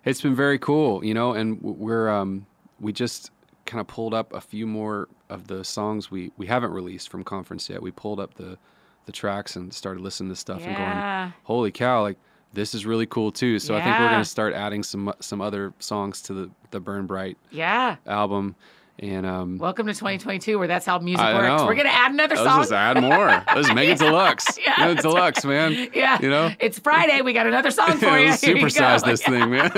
[0.04, 2.46] it's been very cool, you know, and we're um,
[2.80, 3.30] we just
[3.66, 7.24] kind of pulled up a few more of the songs we we haven't released from
[7.24, 7.82] conference yet.
[7.82, 8.58] We pulled up the
[9.06, 12.18] the tracks and started listening to stuff and going, "Holy cow, like
[12.52, 15.40] this is really cool too." So I think we're going to start adding some some
[15.40, 17.96] other songs to the the Burn Bright Yeah.
[18.06, 18.54] album
[18.98, 21.46] and um Welcome to 2022, where that's how music I works.
[21.62, 21.66] know.
[21.66, 22.44] We're going to add another song.
[22.58, 23.26] let's just add more.
[23.54, 24.58] Let's make it deluxe.
[24.64, 25.88] Yeah, You know, that's deluxe, man.
[25.94, 26.18] yeah.
[26.20, 26.50] You know?
[26.60, 27.20] It's Friday.
[27.22, 28.26] We got another song for you.
[28.28, 29.70] Let's supersize this thing, man.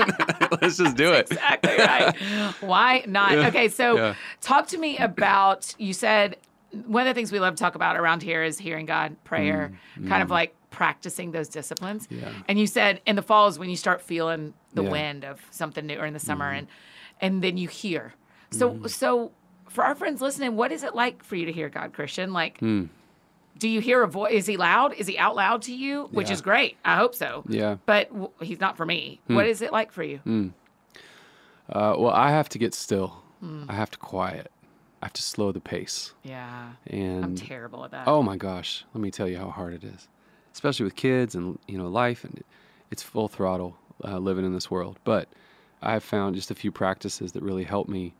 [0.61, 1.31] Let's just do it.
[1.31, 2.15] exactly right.
[2.61, 3.31] Why not?
[3.33, 3.47] Yeah.
[3.47, 4.15] Okay, so Yeah.
[4.41, 6.37] talk to me about you said
[6.85, 9.71] one of the things we love to talk about around here is hearing God, prayer,
[10.07, 12.07] kind of like practicing those disciplines.
[12.07, 12.31] Mm, Yeah.
[12.47, 14.85] And you said in the fall is when you start feeling the Yeah.
[14.87, 14.91] Mm-hmm.
[14.91, 16.67] wind of something new or in the summer and
[17.21, 18.13] and then you hear.
[18.51, 19.31] So so
[19.69, 22.33] for our friends listening, what is it like for you to hear God, Christian?
[22.33, 22.85] Like Hmm.
[23.57, 24.33] do you hear a voice?
[24.33, 24.93] Is he loud?
[24.93, 26.09] Is he out loud to you?
[26.11, 26.33] Which Yeah.
[26.33, 26.75] is great.
[26.83, 27.43] I hope so.
[27.47, 27.77] Yeah.
[27.85, 29.21] But w- he's not for me.
[29.27, 29.35] Hmm.
[29.35, 30.19] What is it like for you?
[31.69, 33.23] Uh, well, I have to get still.
[33.39, 33.63] Hmm.
[33.69, 34.51] I have to quiet.
[35.01, 36.13] I have to slow the pace.
[36.23, 36.71] Yeah.
[36.87, 38.07] And I'm terrible at that.
[38.07, 40.07] oh my gosh, let me tell you how hard it is,
[40.55, 42.41] especially with kids and you know life, and
[42.89, 44.97] it's full throttle uh, living in this world.
[45.03, 45.27] But
[45.81, 48.15] I've found just a few practices that really help me.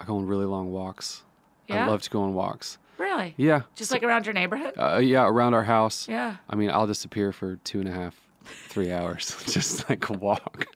[0.00, 1.22] I go on really long walks.
[1.68, 1.84] Yeah?
[1.84, 2.78] I love to go on walks.
[2.98, 3.34] Really?
[3.36, 3.62] Yeah.
[3.74, 4.74] Just like around your neighborhood?
[4.78, 6.08] uh, yeah, around our house.
[6.08, 6.36] Yeah.
[6.48, 10.66] I mean, I'll disappear for two and a half, three hours, just like a walk.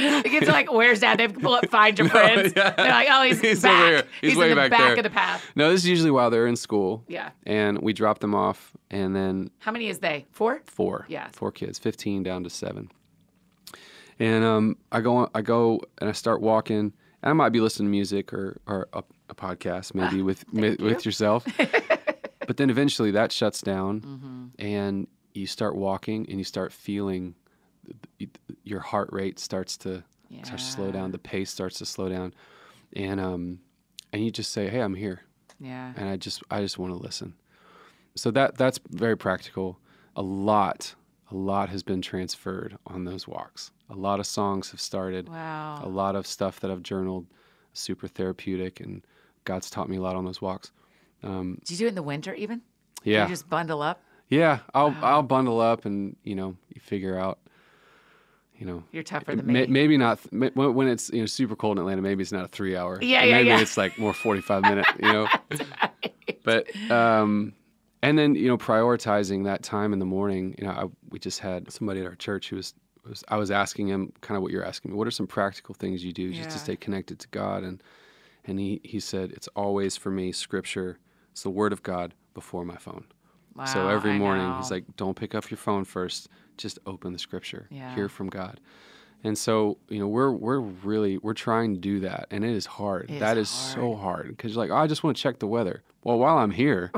[0.00, 2.52] Are like, "Where's Dad?" They pull up, find your friends.
[2.56, 2.70] yeah.
[2.70, 3.80] They're like, "Oh, he's, He's back.
[3.82, 4.02] over here.
[4.20, 6.30] He's way in the back back there." of the path." No, this is usually while
[6.30, 7.04] they're in school.
[7.08, 7.30] Yeah.
[7.46, 10.26] And we drop them off, and then How many is they?
[10.32, 10.62] Four.
[10.66, 11.06] four.
[11.08, 11.28] Yeah.
[11.32, 12.90] Four kids, fifteen down to seven.
[14.18, 16.92] And um, I go, I go, and I start walking.
[17.22, 20.76] And I might be listening to music or or a, a podcast, maybe with mi-
[20.78, 21.46] with yourself.
[22.46, 24.44] but then eventually that shuts down, Mm-hmm.
[24.64, 27.34] and you start walking, and you start feeling
[28.64, 30.02] your heart rate starts to
[30.42, 31.12] starts to slow down.
[31.12, 32.34] The pace starts to slow down,
[32.94, 33.60] and um,
[34.12, 35.20] and you just say, "Hey, I'm here."
[35.60, 35.92] Yeah.
[35.96, 37.34] and I just I just want to listen.
[38.16, 39.78] So that that's very practical.
[40.16, 40.94] A lot,
[41.30, 43.70] a lot has been transferred on those walks.
[43.90, 45.28] A lot of songs have started.
[45.28, 45.80] Wow.
[45.82, 47.26] A lot of stuff that I've journaled,
[47.72, 49.04] super therapeutic, and
[49.44, 50.72] God's taught me a lot on those walks.
[51.22, 52.62] Um, Do you do it in the winter even?
[53.04, 54.02] yeah, You just bundle up.
[54.28, 54.60] yeah.
[54.74, 57.38] I'll I'll bundle up and you know you figure out.
[58.56, 59.66] You know, You're tougher than me.
[59.66, 62.02] maybe not when when it's you know super cold in Atlanta.
[62.02, 62.98] Maybe it's not a three hour.
[63.02, 63.60] Yeah, yeah, Maybe yeah.
[63.60, 64.86] it's like more forty five minute.
[65.02, 65.28] You know,
[66.44, 67.52] but um,
[68.02, 70.54] and then you know prioritizing that time in the morning.
[70.58, 72.74] You know, I, we just had somebody at our church who was
[73.08, 74.96] was, I was asking him kind of what you're asking me.
[74.96, 77.64] What are some practical things you do just to stay connected to God?
[77.64, 77.82] And
[78.44, 80.98] and he he said it's always for me Scripture.
[81.32, 83.06] It's the Word of God before my phone.
[83.72, 84.56] So every I morning know.
[84.56, 86.28] he's like, don't pick up your phone first.
[86.56, 87.66] Just open the Scripture.
[87.70, 87.94] Yeah.
[87.94, 88.60] Hear from God.
[89.22, 92.66] And so you know we're we're really we're trying to do that, and it is
[92.66, 93.10] hard.
[93.10, 95.38] It That is is so hard because you're like, oh, I just want to check
[95.38, 95.82] the weather.
[96.02, 96.92] Well, while I'm here,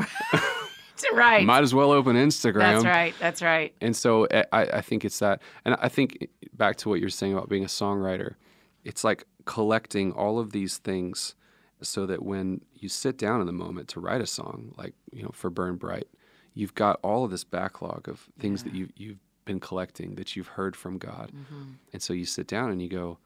[1.13, 1.45] right.
[1.45, 2.59] might as well open Instagram.
[2.59, 3.15] That's right.
[3.21, 3.75] That's right.
[3.81, 5.41] And so eh, I, I think it's that.
[5.65, 8.35] And I think eh, back to what you're saying about being a songwriter,
[8.85, 11.37] it's like collecting all of these things
[11.83, 15.23] so that when you sit down in the moment to write a song, like, you
[15.23, 16.09] know, for Burn Bright,
[16.57, 20.49] you've got all of this backlog of things that you, you've been collecting that you've
[20.49, 21.31] heard from God.
[21.33, 21.63] Mm-hmm.
[21.93, 23.19] And so you sit down and you go,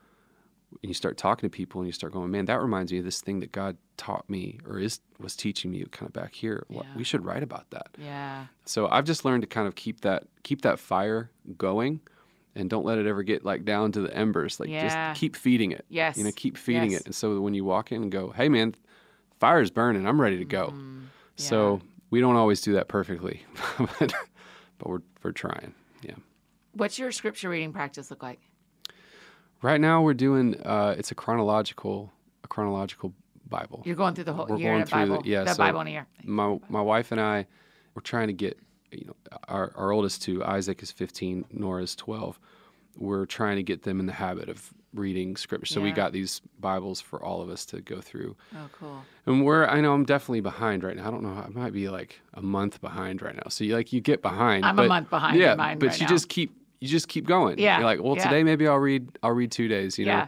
[0.83, 3.05] and you start talking to people and you start going, man, that reminds me of
[3.05, 6.65] this thing that God taught me or is was teaching me kind of back here.
[6.69, 6.97] What- Yeah.
[6.97, 7.89] We should write about that.
[7.99, 8.47] Yeah.
[8.67, 12.01] So I've just learned to kind of keep that keep that fire going
[12.55, 14.61] and don't let it ever get like down to the embers.
[14.61, 14.89] Like Yeah.
[15.13, 15.85] just keep feeding it.
[15.89, 16.17] Yes.
[16.17, 17.01] You know, keep feeding Yes.
[17.01, 17.07] it.
[17.07, 18.75] And so when you walk in and go, Hey man,
[19.41, 20.67] fire's burning, I'm ready to go.
[20.69, 21.01] Mm-hmm.
[21.37, 23.45] So we don't always do that perfectly.
[23.79, 24.13] but
[24.79, 25.75] but we're we're trying.
[26.03, 26.15] Yeah.
[26.73, 28.41] What's your scripture reading practice look like?
[29.63, 32.13] Right now we're doing uh it's a chronological
[32.45, 33.13] a chronological
[33.49, 33.83] Bible.
[33.85, 35.27] You're going through the whole We're year going through the- Bible.
[35.27, 36.07] yeah, the so- Bible in a year.
[36.25, 37.47] my my wife and I
[37.95, 38.59] we're trying to get
[38.93, 39.15] you know
[39.49, 42.39] our our oldest two Isaac is 15 Nora's 12
[42.97, 46.41] we're trying to get them in the habit of reading scripture so we got these
[46.59, 49.03] bibles for all of us to go through Oh, cool.
[49.27, 51.89] and we're I know I'm definitely behind right now I don't know I might be
[51.89, 55.09] like a month behind right now so you like you get behind I'm a month
[55.11, 56.11] behind yeah but right you now.
[56.13, 58.25] just keep you just keep going Yeah, you're like well yeah.
[58.25, 60.27] today maybe I'll read I'll read two days you Yeah.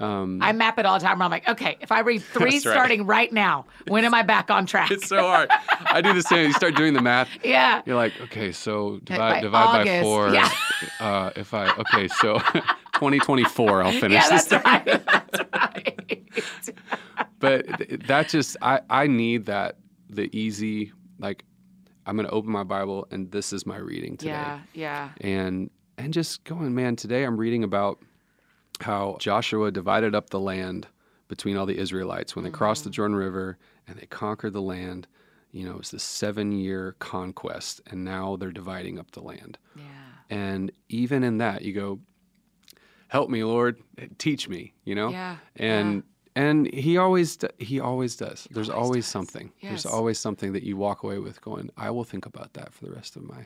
[0.00, 1.18] know um I map it all the time.
[1.18, 2.62] where I'm like, okay, if I read three right.
[2.62, 4.90] starting right now, when am I back on track?
[4.90, 5.50] it's so hard
[5.86, 7.82] I do the same you start doing the math yeah.
[7.84, 10.32] You're like, okay, so by divide divide by four.
[10.32, 10.48] yeah.
[10.98, 12.40] Uh, if I okay, so
[12.92, 14.44] 2024, I'll finish Yeah, this.
[14.46, 14.84] that's right.
[15.06, 16.74] That's right.
[17.38, 17.66] But
[18.06, 19.76] that just I I need that
[20.08, 21.44] the easy like
[22.06, 24.30] I'm gonna open my Bible and this is my reading today.
[24.32, 25.08] yeah, yeah.
[25.20, 26.96] And and just going, man.
[26.96, 28.00] Today I'm reading about
[28.80, 30.86] how Joshua divided up the land
[31.28, 32.94] between all the Israelites when they crossed the Mm-hmm.
[32.94, 35.06] Jordan River and they conquered the land.
[35.50, 39.58] You know, it was this seven year conquest, and now they're dividing up the land.
[39.76, 39.82] Yeah.
[40.30, 42.00] And even in that, you go,
[43.16, 43.74] "Help me, Lord,
[44.18, 46.02] teach me." You know, Yeah, and
[46.34, 48.48] and he always he always does.
[48.50, 49.12] There's always always, does.
[49.12, 49.52] something.
[49.60, 49.70] Yes.
[49.70, 52.84] There's always something that you walk away with, going, "I will think about that for
[52.86, 53.42] the rest of my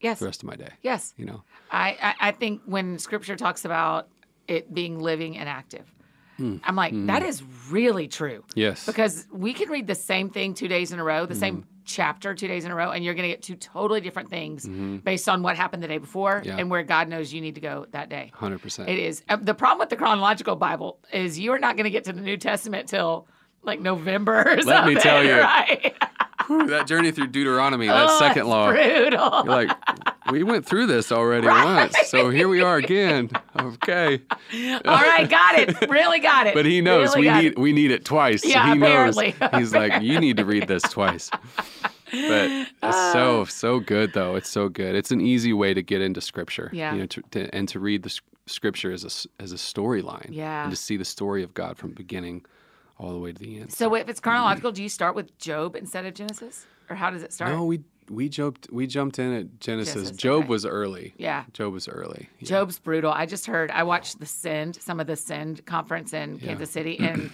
[0.00, 0.18] Yes.
[0.20, 1.14] the rest of my day." Yes.
[1.16, 4.08] You know, I, I, I think when scripture talks about
[4.46, 5.86] it being living and active,
[6.40, 8.44] I'm like, that is really true.
[8.54, 11.56] yes, Because we can read the same thing two days in a row, the same
[11.56, 11.77] Mm-hmm.
[11.88, 14.68] Chapter two days in a row, and you're going to get two totally different things
[15.02, 16.48] based on what happened the day before Mm-hmm.
[16.48, 16.56] Yeah.
[16.58, 18.30] and where God knows you need to go that day.
[18.34, 18.88] hundred percent.
[18.88, 19.22] It is.
[19.28, 22.12] Uh, the problem with the chronological Bible is you are not going to get to
[22.12, 23.26] the New Testament till
[23.62, 25.36] like November or Let me tell you.
[26.50, 26.68] Right?
[26.68, 28.70] That journey through Deuteronomy, that Oh, second law.
[28.70, 29.42] Brutal.
[29.44, 29.70] You're like,
[30.30, 31.64] we went through this already Right.
[31.92, 33.28] once, so here we are again.
[33.58, 34.22] Okay,
[34.86, 35.90] All right, got it.
[35.90, 36.54] Really got it.
[36.54, 37.58] but he knows Really we need it.
[37.58, 38.42] we need it twice.
[38.42, 39.34] so Yeah, he apparently.
[39.38, 39.50] knows.
[39.56, 41.30] He's like, you need to read this twice.
[42.10, 42.50] But
[42.82, 44.34] it's so so good though.
[44.34, 44.94] It's so good.
[44.94, 46.70] It's an easy way to get into scripture.
[46.72, 46.92] Yeah.
[46.94, 50.28] You know, to, to, and to read the scripture as a as a storyline.
[50.30, 50.62] Yeah.
[50.62, 52.44] And to see the story of God from beginning
[52.98, 53.72] all the way to the end.
[53.72, 57.22] So if it's chronological, do you start with Job instead of Genesis, or how does
[57.22, 57.52] it start?
[57.52, 59.94] No, we we jumped we jumped in at Genesis.
[59.94, 60.48] Genesis, Job okay.
[60.48, 61.14] was early.
[61.16, 61.44] Yeah.
[61.52, 62.28] Job was early.
[62.40, 62.48] Yeah.
[62.48, 63.12] Job's brutal.
[63.12, 63.70] I just heard.
[63.70, 67.30] I watched the Send, some of the Send conference in Kansas City, and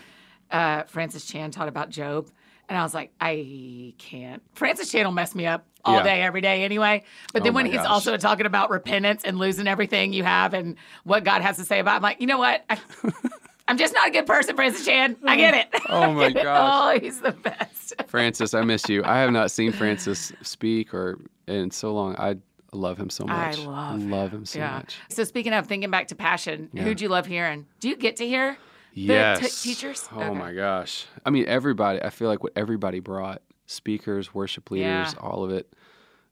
[0.50, 2.28] uh, Francis Chan taught about Job,
[2.68, 4.42] and I was like, I can't.
[4.54, 6.02] Francis Chan will mess me up all Yeah.
[6.02, 7.04] day, every day, anyway.
[7.32, 7.86] But then Oh when he's gosh.
[7.86, 11.78] also talking about repentance and losing everything you have and what God has to say
[11.80, 12.64] about, it, I'm like, you know what?
[12.70, 12.78] I,
[13.68, 15.16] I'm just not a good person, Francis Chan.
[15.26, 15.82] I get it.
[15.88, 16.48] Oh my get it.
[16.48, 17.94] Oh, he's the best.
[18.08, 19.02] Francis, I miss you.
[19.04, 22.16] I have not seen Francis speak or in so long.
[22.18, 22.36] I
[22.72, 23.58] love him so much.
[23.58, 24.02] I much.
[24.02, 24.72] love him so yeah.
[24.76, 24.96] much.
[25.10, 27.66] So speaking of thinking back to passion, who'd you love hearing?
[27.80, 28.56] Do you get to hear
[28.94, 29.62] the t- Yes.
[29.62, 30.08] teachers?
[30.12, 30.34] Oh Okay.
[30.38, 31.06] my gosh.
[31.24, 32.00] I mean, everybody.
[32.02, 35.20] I feel like what everybody brought, speakers, worship leaders, Yeah.
[35.20, 35.72] all of it,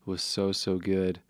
[0.07, 1.21] was so so good.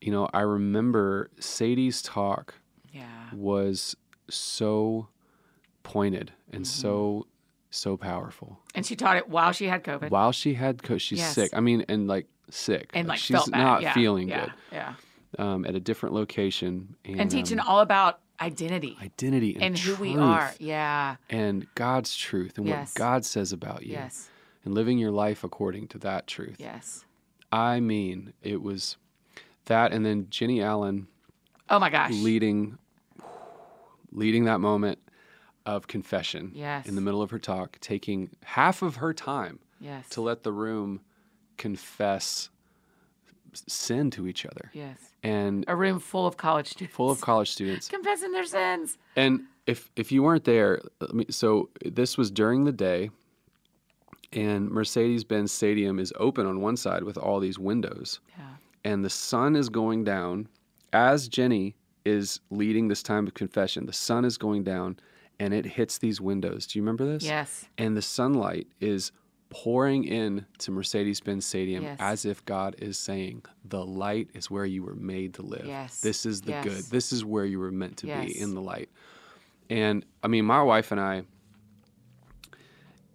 [0.00, 2.54] You know, I remember Sadie's talk
[2.92, 3.06] Yeah.
[3.32, 3.96] was
[4.28, 5.08] so
[5.82, 6.80] pointed and Mm-hmm.
[6.80, 7.26] so
[7.72, 8.58] so powerful.
[8.74, 10.10] And she taught it while she had COVID.
[10.10, 11.34] While she had, cause she's Yes.
[11.36, 11.50] sick.
[11.54, 12.90] I mean, and like sick.
[12.94, 13.58] And like she's felt bad.
[13.62, 13.92] not yeah.
[13.94, 14.40] feeling yeah.
[14.46, 14.52] good.
[14.72, 14.94] Yeah.
[15.38, 19.78] Um, at a different location and, And teaching um, all about identity identity and, and
[19.78, 20.52] who we are.
[20.58, 21.16] Yeah.
[21.28, 22.94] and God's truth and Yes.
[22.94, 24.28] what God says about you Yes.
[24.64, 26.56] and living your life according to that truth.
[26.58, 27.04] Yes.
[27.52, 28.96] I mean, it was
[29.66, 31.06] that, and then Jennie Allen
[31.68, 32.12] Oh my gosh.
[32.12, 32.78] leading
[34.12, 34.98] leading that moment
[35.66, 36.86] of confession Yes.
[36.86, 40.08] in the middle of her talk, taking half of her time yes.
[40.10, 41.00] to let the room
[41.58, 42.48] confess
[43.66, 44.70] sin to each other.
[44.72, 45.09] yes.
[45.22, 46.96] And A room full of college students.
[46.96, 47.88] full of college students.
[47.96, 48.96] confessing their sins.
[49.16, 53.10] And if if you weren't there, let me, so this was during the day,
[54.32, 58.44] and Mercedes-Benz Stadium is open on one side with all these windows, Yeah.
[58.84, 60.48] and the sun is going down
[60.92, 63.86] as Jennie is leading this time of confession.
[63.86, 64.98] The sun is going down,
[65.38, 66.66] and it hits these windows.
[66.66, 67.24] Do you remember this?
[67.24, 67.68] Yes.
[67.76, 69.12] And the sunlight is
[69.50, 71.96] pouring in to Mercedes-Benz Stadium Yes.
[72.00, 75.66] as if God is saying, "The light is where you were made to live.
[75.66, 76.00] Yes.
[76.00, 76.84] This is the good.
[76.84, 78.26] This is where you were meant to Yes.
[78.26, 78.88] be in the light."
[79.68, 81.24] And I mean, my wife and I,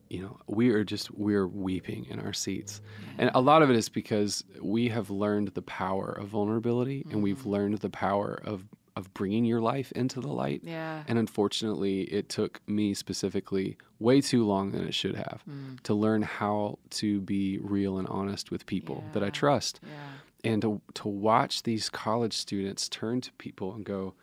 [0.09, 2.79] you know, we are just we're weeping in our seats,
[3.17, 7.11] and a lot of it is because we have learned the power of vulnerability, and
[7.13, 7.21] Mm-hmm.
[7.21, 10.61] we've learned the power of of bringing your life into the light.
[10.63, 11.03] Yeah.
[11.07, 15.79] And unfortunately, it took me specifically way too long than it should have Mm.
[15.81, 19.79] to learn how to be real and honest with people that I trust.
[19.83, 20.51] Yeah.
[20.51, 24.13] And to, to watch these college students turn to people and go,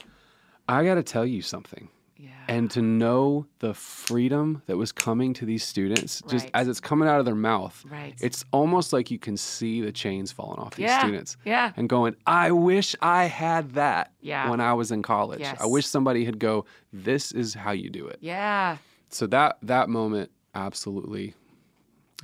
[0.68, 1.88] I got to tell you something.
[2.22, 2.28] Yeah.
[2.46, 6.50] And to know the freedom that was coming to these students, just Right.
[6.54, 8.14] as it's coming out of their mouth, Right.
[8.20, 11.00] it's almost like you can see the chains falling off these Yeah.
[11.00, 11.72] students Yeah.
[11.76, 14.48] and going, I wish I had that Yeah.
[14.50, 15.40] when I was in college.
[15.40, 15.60] Yes.
[15.60, 18.18] I wish somebody had go, this is how you do it.
[18.20, 18.76] Yeah.
[19.08, 21.34] So that that moment, absolutely.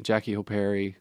[0.01, 0.97] Jackie Hill Perry,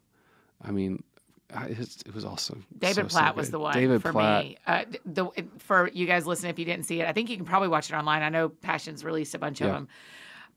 [0.61, 1.03] I mean,
[1.49, 4.43] it, was also David so, so Platt was the one David for Platt.
[4.43, 4.57] me.
[4.67, 5.27] Uh, the
[5.59, 7.89] for you guys listening, if you didn't see it, I think you can probably watch
[7.89, 8.21] it online.
[8.21, 9.87] I know Passions released a bunch of them,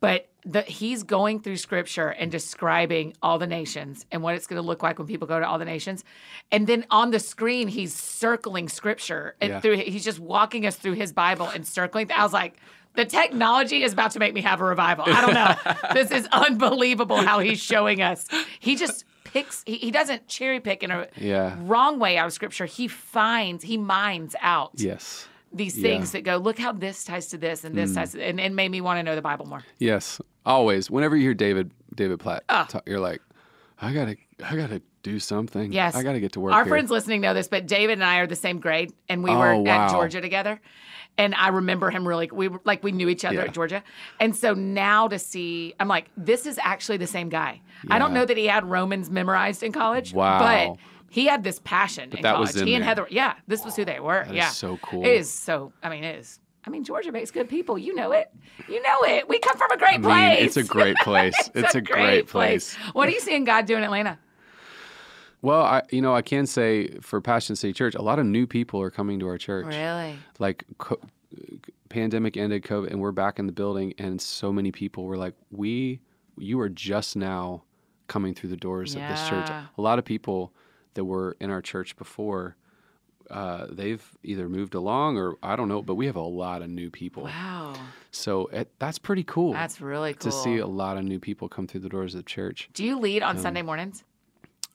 [0.01, 4.61] but the, he's going through Scripture and describing all the nations and what it's going
[4.61, 6.05] to look like when people go to all the nations,
[6.51, 9.61] and then on the screen he's circling Scripture and Yeah.
[9.61, 9.77] through.
[9.77, 12.11] He's just walking us through his Bible and circling.
[12.13, 12.57] I was like.
[12.97, 15.05] The technology is about to make me have a revival.
[15.07, 15.73] I don't know.
[15.95, 18.27] this is unbelievable how he's showing us.
[18.59, 21.57] He just picks, he, he doesn't cherry pick in a Yeah.
[21.61, 22.67] wrong way out of scripture.
[22.67, 25.27] He finds, he mines out Yes.
[25.53, 25.83] these Yeah.
[25.91, 28.53] things that go, look how this ties to this and this ties to, and it
[28.53, 29.65] made me want to know the Bible more.
[29.79, 30.21] Yes.
[30.47, 30.91] Always.
[30.91, 32.65] Whenever you hear David David Platt, Ah.
[32.69, 33.21] talk, you're like,
[33.81, 35.73] I gotta I gotta do something.
[35.73, 35.95] Yes.
[35.95, 36.53] I gotta get to work.
[36.55, 36.71] Our here.
[36.71, 39.39] friends listening know this, but David and I are the same grade, and we Oh,
[39.39, 39.87] were wow.
[39.87, 40.61] at Georgia together.
[41.19, 43.45] And I remember him really, we were like we knew each other Yeah.
[43.45, 43.83] at Georgia.
[44.21, 47.61] And so now to see, I'm like, this is actually the same guy.
[47.91, 50.39] I don't know that he had Romans memorized in college, Wow.
[50.39, 50.77] but
[51.11, 52.55] he had this passion in that college.
[52.55, 52.85] was in he and.
[52.85, 54.25] Heather, yeah, this was who they were.
[54.25, 55.05] That yeah, so cool.
[55.05, 55.73] It is so.
[55.83, 56.41] I mean, it is.
[56.65, 57.79] I mean, Georgia makes good people.
[57.79, 58.31] You know it.
[58.69, 59.29] You know it.
[59.29, 60.39] We come from a great I mean, place.
[60.45, 61.35] it's a great place.
[61.55, 62.75] it's, a, great, place.
[62.93, 64.19] What are you seeing God do in Atlanta?
[65.43, 68.47] Well, I you know I can say for Passion City Church, a lot of new
[68.47, 69.67] people are coming to our church.
[69.67, 70.19] Really?
[70.39, 71.01] like co-
[71.89, 75.35] pandemic ended covid and we're back in the building and so many people were like
[75.51, 76.01] we
[76.39, 77.63] you are just now
[78.09, 80.53] coming through the doors of this church a lot of people
[80.95, 82.57] that were in our church before
[83.31, 86.69] uh, they've either moved along or i don't know but we have a lot of
[86.69, 87.75] new people Wow.
[88.11, 90.31] so it, that's pretty cool That's really cool.
[90.33, 92.85] to see a lot of new people come through the doors of the church Do
[92.85, 94.03] you lead on Sunday mornings?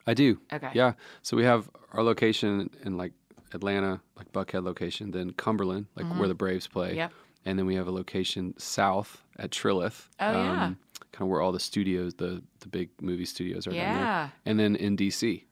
[0.06, 0.38] I do.
[0.52, 0.70] Okay.
[0.74, 0.92] Yeah.
[1.22, 3.12] So we have our location in like
[3.52, 6.90] Atlanta, like Buckhead location, then Cumberland, like where the Braves play.
[6.90, 6.98] Mm-hmm.
[6.98, 7.12] Yep.
[7.44, 10.08] And then we have a location south at Trilith.
[10.18, 10.72] Oh, yeah.
[11.12, 14.04] Kind of where all the studios, the the big movie studios are down there.
[14.04, 14.28] Yeah.
[14.44, 15.44] And then in DC.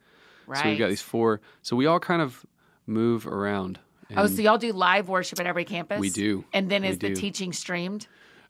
[0.47, 0.62] Right.
[0.62, 1.40] So we've got these four.
[1.62, 2.45] So we all kind of
[2.87, 3.79] move around.
[4.17, 5.99] Oh, so y'all do live worship at every campus?
[5.99, 6.45] We do.
[6.53, 8.07] And then We is the teaching streamed?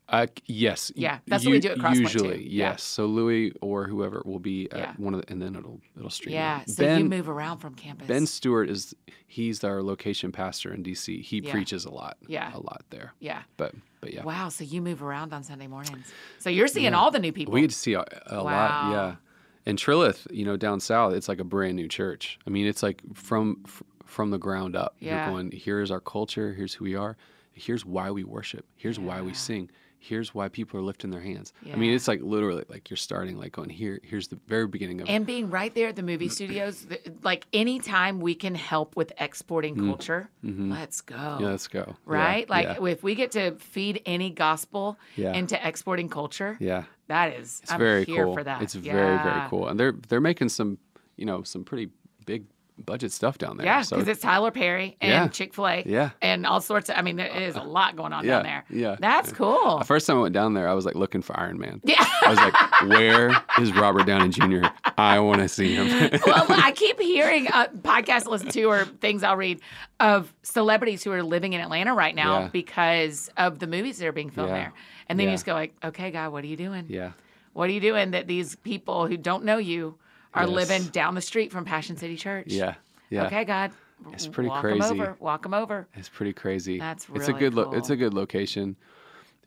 [0.08, 0.92] Uh, yes.
[0.94, 2.00] Yeah, that's what we do at Crosspoint, too.
[2.02, 2.70] Usually, Yeah.
[2.72, 2.82] yes.
[2.82, 4.92] So Louis or whoever will be at Yeah.
[4.98, 6.34] one of the, and then it'll it'll stream.
[6.34, 6.60] Yeah.
[6.60, 6.68] out.
[6.70, 8.06] So you move around from campus.
[8.06, 8.94] Ben Stuart is
[9.26, 11.22] he's our location pastor in DC.
[11.22, 11.50] He Yeah.
[11.52, 12.18] preaches a lot.
[12.28, 12.54] Yeah.
[12.54, 13.14] A lot there.
[13.18, 13.42] yeah.
[13.56, 14.24] But but yeah.
[14.24, 14.50] Wow.
[14.50, 16.12] So you move around on Sunday mornings.
[16.38, 17.54] So you're seeing all the new people.
[17.54, 18.44] We get to see a, a Wow.
[18.44, 19.16] lot, yeah.
[19.64, 22.38] And Trilith, you know, down south, it's like a brand new church.
[22.46, 23.64] I mean, it's like from
[24.04, 24.96] from the ground up.
[25.00, 25.24] Yeah.
[25.24, 27.16] You're going, here's our culture, here's who we are,
[27.54, 29.70] here's why we worship, here's why we sing,
[30.06, 31.52] here's why people are lifting their hands.
[31.72, 35.00] I mean, it's like literally like you're starting like going here, here's the very beginning
[35.00, 36.86] of and being right there at the movie studios,
[37.22, 41.14] like anytime we can help with exporting culture, let's go.
[41.16, 41.42] Mm-hmm.
[41.42, 41.84] Yeah, let's go.
[41.86, 42.50] Yeah, right?
[42.50, 45.32] Like yeah, if we get to feed any gospel Yeah.
[45.32, 46.84] into exporting culture, yeah.
[47.08, 48.34] that is It's I'm very here cool.
[48.34, 48.60] for that.
[48.62, 50.78] It's very very cool, and they're they're making some
[51.16, 51.88] you know some pretty
[52.26, 52.44] big
[52.76, 53.66] budget stuff down there.
[53.66, 55.28] Yeah, so because it's Tyler Perry and Yeah.
[55.28, 55.82] Chick Fil A.
[55.86, 56.10] Yeah.
[56.20, 56.96] and all sorts of.
[56.96, 58.64] I mean, there is a lot going on yeah, down there.
[58.70, 58.96] yeah.
[58.98, 59.36] that's yeah.
[59.36, 59.78] cool.
[59.78, 61.80] The first time I went down there, I was like looking for Iron Man.
[61.84, 62.04] Yeah.
[62.24, 64.66] I was like, where is Robert Downey Jr.?
[64.98, 65.86] I want to see him.
[66.26, 69.60] well, I keep hearing uh, podcasts listen to or things I'll read
[70.00, 74.12] of celebrities who are living in Atlanta right now because of the movies that are
[74.12, 74.72] being filmed there.
[75.08, 76.86] And then you just go like, okay, God, what are you doing?
[76.88, 77.12] yeah.
[77.52, 79.96] What are you doing that these people who don't know you
[80.34, 80.50] are Yes.
[80.54, 82.46] living down the street from Passion City Church?
[82.48, 82.74] Yeah.
[83.10, 83.26] Yeah.
[83.26, 83.72] Okay, God.
[84.12, 84.80] It's pretty walk crazy.
[84.80, 85.16] Them over.
[85.20, 85.86] Walk them over.
[85.94, 86.78] It's pretty crazy.
[86.78, 88.76] That's really it's a good lo- it's a good location.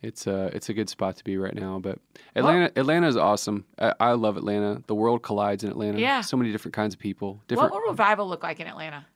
[0.02, 1.78] It's a it's a good spot to be right now.
[1.78, 1.98] But
[2.34, 3.64] Atlanta Atlanta is awesome.
[3.78, 4.82] I, I love Atlanta.
[4.86, 5.98] The world collides in Atlanta.
[6.00, 6.22] Yeah.
[6.22, 7.40] So many different kinds of people.
[7.46, 9.06] Different, What will revival look like in Atlanta?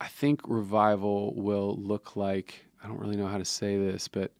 [0.00, 4.32] I think revival will look like I don't really know how to say this, but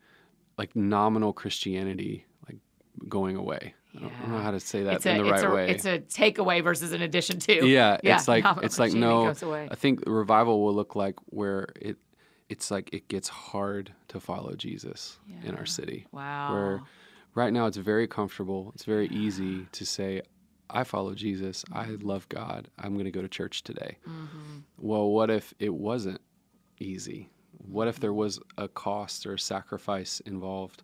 [0.56, 2.58] like nominal Christianity, like
[3.08, 3.74] going away.
[3.96, 5.50] I, don't, I don't know how to say that It's in a, the right a
[5.50, 5.70] way.
[5.70, 7.66] it's a takeaway versus an addition to.
[7.66, 9.34] yeah, Yeah, it's like it's like no.
[9.70, 11.96] I think revival will look like where it
[12.48, 16.06] it's like it gets hard to follow Jesus in our city.
[16.12, 16.52] Wow.
[16.52, 16.82] Where
[17.34, 18.72] right now it's very comfortable.
[18.74, 20.22] It's very easy to say,
[20.70, 21.64] I follow Jesus.
[21.72, 22.06] I Mm-hmm.
[22.06, 22.68] love God.
[22.78, 23.98] I'm going to go to church today.
[24.78, 26.20] Well, what if it wasn't
[26.80, 27.28] easy?
[27.58, 28.18] What if there Mm-hmm.
[28.18, 30.82] was a cost or a sacrifice involved?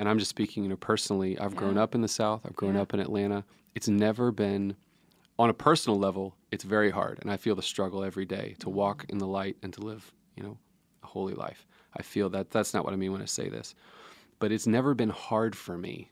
[0.00, 1.38] And I'm just speaking, you know, personally.
[1.38, 1.82] I've grown Yeah.
[1.82, 2.40] up in the South.
[2.46, 2.80] I've grown Yeah.
[2.80, 3.44] up in Atlanta.
[3.74, 4.74] It's never been,
[5.38, 8.70] on a personal level, it's very hard, and I feel the struggle every day to
[8.70, 9.12] walk Mm-hmm.
[9.12, 10.56] in the light and to live, you know,
[11.02, 11.66] a holy life.
[11.94, 13.74] I feel that that's not what I mean when I say this,
[14.38, 16.10] but it's never been hard for me.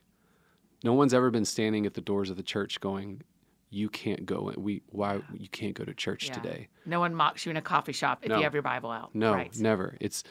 [0.83, 3.23] No one's ever been standing at the doors of the church going,
[3.71, 4.53] "You can't go.
[4.55, 6.33] We why you can't go to church Yeah.
[6.33, 8.37] today." No one mocks you in a coffee shop if No.
[8.37, 9.13] you have your Bible out.
[9.15, 9.55] No, Right.
[9.57, 9.97] never.
[9.99, 10.23] It's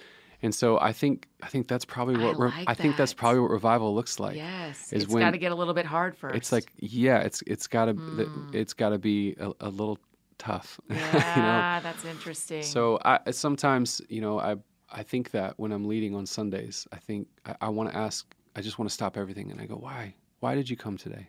[0.42, 3.14] and so I think I think that's probably I what re- like I think that's
[3.14, 4.36] probably what revival looks like.
[4.36, 4.92] Yes.
[4.92, 6.36] is It's got to get a little bit hard first.
[6.36, 8.54] It's like yeah, it's it's got to Mm.
[8.54, 9.98] it's got to be a, a little
[10.38, 10.80] tough.
[10.88, 10.96] yeah,
[11.36, 11.80] you know.
[11.82, 12.62] that's interesting.
[12.62, 14.56] So I sometimes you know I
[14.90, 18.26] I think that when I'm leading on Sundays, I think I, I want to ask.
[18.56, 20.14] I just want to stop everything and I go, why?
[20.40, 21.28] Why did you come today?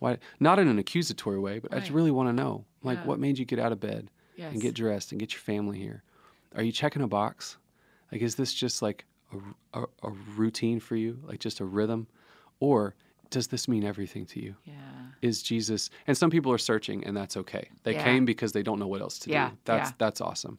[0.00, 0.18] Why?
[0.40, 1.94] Not in an accusatory way, but I just Mm.
[1.96, 2.64] Really want to know.
[2.82, 3.06] Like, Yeah.
[3.06, 4.10] what made you get out of bed?
[4.36, 4.52] yes.
[4.52, 6.02] and get dressed and get your family here.
[6.56, 7.56] Are you checking a box?
[8.12, 12.06] Like, is this just like a, a, a routine for you, like just a rhythm?
[12.60, 12.94] Or
[13.30, 14.56] does this mean everything to you?
[14.64, 14.74] yeah.
[15.22, 17.68] Is Jesus, and some people are searching, and that's okay.
[17.82, 18.04] They Yeah.
[18.04, 19.56] came because they don't know what else to Yeah, do.
[19.66, 19.94] That's yeah.
[19.98, 20.58] that's awesome.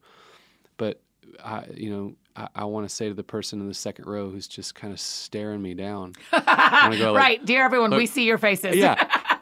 [0.78, 1.02] But
[1.44, 4.30] I, you know, I, I want to say to the person in the second row
[4.30, 8.38] who's just kind of staring me down, go like, right, dear everyone, we see your
[8.38, 8.76] faces.
[8.76, 8.96] yeah,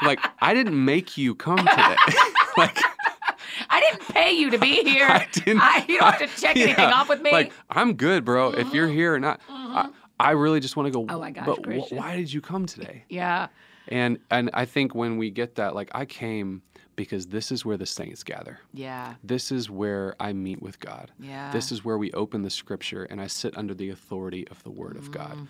[0.05, 1.97] like I didn't make you come today.
[2.57, 2.77] like
[3.91, 5.07] didn't pay you to be here.
[5.07, 5.61] I didn't.
[5.61, 7.29] I- you don't have to check anything yeah, off with me.
[7.29, 7.35] Mm-hmm.
[7.35, 8.51] Like I'm good, bro.
[8.51, 11.05] If you're here or not, I, I really just want to go.
[11.13, 13.03] Oh my gosh, but wh- why did you come today?
[13.09, 13.47] yeah.
[13.87, 16.61] And and I think when we get that, like I came
[16.95, 18.59] because this is where the saints gather.
[18.73, 19.15] Yeah.
[19.23, 21.11] This is where I meet with God.
[21.17, 21.49] Yeah.
[21.51, 24.69] This is where we open the Scripture and I sit under the authority of the
[24.69, 25.47] Word of God.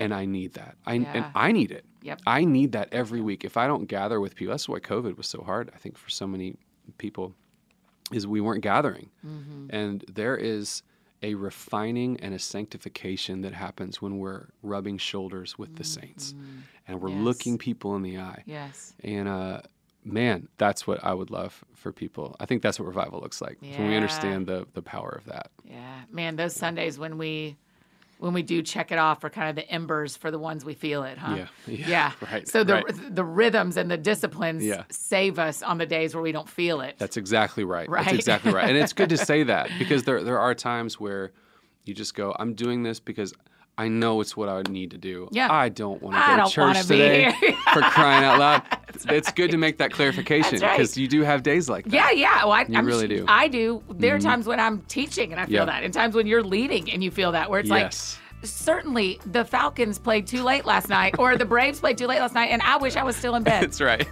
[0.00, 0.76] And I need that.
[0.86, 1.30] I and Mm-hmm.
[1.36, 1.84] I need it.
[2.02, 2.20] Yep.
[2.26, 3.44] I need that every week.
[3.44, 5.70] If I don't gather with people, that's why COVID was so hard.
[5.74, 6.54] I think for so many
[6.98, 7.34] people,
[8.12, 9.66] is we weren't gathering, Mm-hmm.
[9.70, 10.82] and there is
[11.22, 16.34] a refining and a sanctification that happens when we're rubbing shoulders with the saints,
[16.86, 17.18] and we're Mm-hmm.
[17.18, 17.24] Yes.
[17.24, 18.42] looking people in the eye.
[18.46, 18.94] Yes.
[19.02, 19.60] And uh,
[20.04, 22.36] man, that's what I would love for people.
[22.40, 25.50] I think that's what revival looks like when we understand the the power of that.
[25.64, 26.02] Yeah.
[26.10, 27.56] Man, those Sundays when we
[28.18, 30.74] when we do check it off are kind of the embers for the ones we
[30.74, 31.36] feel it, huh?
[31.36, 32.12] Yeah, yeah, Yeah.
[32.32, 33.14] right, So the right.
[33.14, 34.84] the rhythms and the disciplines Yeah.
[34.90, 36.96] save us on the days where we don't feel it.
[36.98, 37.88] That's exactly right.
[37.88, 38.04] Right.
[38.04, 38.68] That's exactly right.
[38.68, 41.32] And it's good to say that because there there are times where
[41.84, 43.32] you just go, I'm doing this because
[43.78, 45.28] I know it's what I would need to do.
[45.30, 45.50] Yeah.
[45.52, 47.30] I don't want to I go to church today
[47.72, 48.62] for crying out loud.
[49.08, 50.76] It's good to make that clarification That's right.
[50.76, 51.92] because you do have days like that.
[51.94, 52.42] Yeah, yeah.
[52.44, 53.18] Well, I, You I'm really do.
[53.20, 53.26] Mm-hmm.
[53.30, 53.80] I do.
[53.90, 55.64] There are times when I'm teaching and I feel Yeah.
[55.66, 58.18] that, and times when you're leading and you feel that, where it's Yes.
[58.42, 62.18] like, certainly the Falcons played too late last night, or the Braves played too late
[62.18, 63.62] last night, and I wish I was still in bed.
[63.62, 64.08] That's right.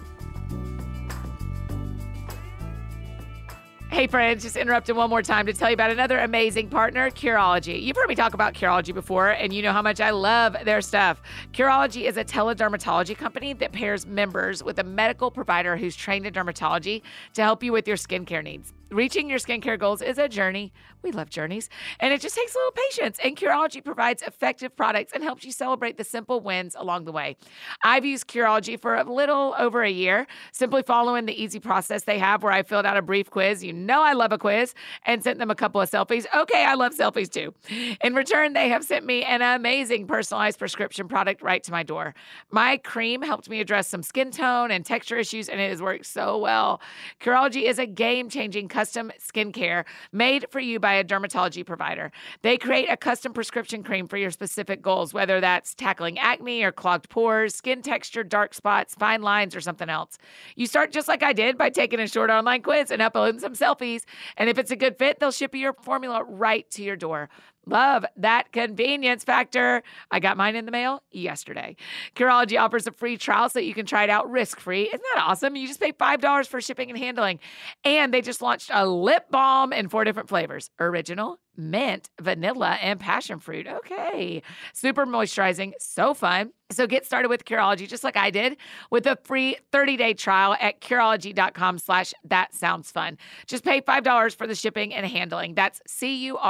[3.89, 7.81] Hey, friends, just interrupting one more time to tell you about another amazing partner, Curology.
[7.81, 10.81] You've heard me talk about Curology before, and you know how much I love their
[10.81, 11.21] stuff.
[11.53, 16.33] Curology is a teledermatology company that pairs members with a medical provider who's trained in
[16.33, 17.01] dermatology
[17.33, 18.73] to help you with your skincare needs.
[18.89, 20.71] Reaching your skincare goals is a journey.
[21.03, 21.69] We love journeys.
[21.99, 23.19] And it just takes a little patience.
[23.23, 27.35] And Curology provides effective products and helps you celebrate the simple wins along the way.
[27.83, 32.17] I've used Curology for a little over a year, simply following the easy process they
[32.17, 33.61] have where I filled out a brief quiz.
[33.61, 34.73] You know, I love a quiz
[35.05, 36.25] and sent them a couple of selfies.
[36.35, 37.53] Okay, I love selfies too.
[38.01, 42.15] In return, they have sent me an amazing personalized prescription product right to my door.
[42.51, 46.05] My cream helped me address some skin tone and texture issues, and it has worked
[46.05, 46.81] so well.
[47.19, 52.11] Curology is a game changing custom skincare made for you by a dermatology provider.
[52.43, 56.71] They create a custom prescription cream for your specific goals, whether that's tackling acne or
[56.71, 60.19] clogged pores, skin texture, dark spots, fine lines, or something else.
[60.55, 63.53] You start just like I did by taking a short online quiz and uploading some
[63.53, 64.03] selfies.
[64.37, 67.29] And if it's a good fit, they'll ship your formula right to your door.
[67.67, 69.83] Love that convenience factor.
[70.09, 71.75] I got mine in the mail yesterday.
[72.15, 74.83] Curology offers a free trial so you can try it out risk free.
[74.83, 75.57] Isn't that awesome?
[75.57, 77.39] You just pay $5 for shipping and handling.
[77.83, 82.99] And they just launched a lip balm in four different flavors original, mint, vanilla, and
[82.99, 83.67] passion fruit.
[83.67, 84.41] Okay.
[84.73, 85.73] Super moisturizing.
[85.79, 86.51] So fun.
[86.69, 88.57] So get started with Curology just like I did
[88.91, 93.17] with a free 30-day trial at Curology.com slash that sounds fun.
[93.45, 95.55] Just pay $5 for the shipping and handling.
[95.55, 96.41] That's C-U-R-O-L-O-G-Y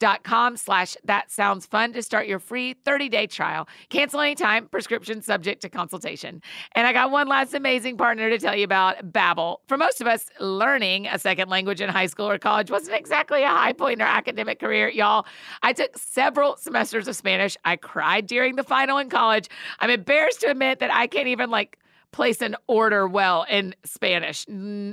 [0.00, 3.68] dot com slash that sounds fun to start your free 30-day trial.
[3.88, 6.42] Cancel anytime, prescription subject to consultation.
[6.72, 9.58] And I got one last amazing partner to tell you about, Babbel.
[9.68, 13.42] For most of us, learning a second language in high school or college wasn't exactly
[13.42, 15.26] a high point in our academic career, y'all.
[15.62, 17.56] I took several semesters of Spanish.
[17.64, 19.48] I cried during the final in college.
[19.80, 21.78] I'm embarrassed to admit that I can't even like
[22.12, 24.46] place an order well in Spanish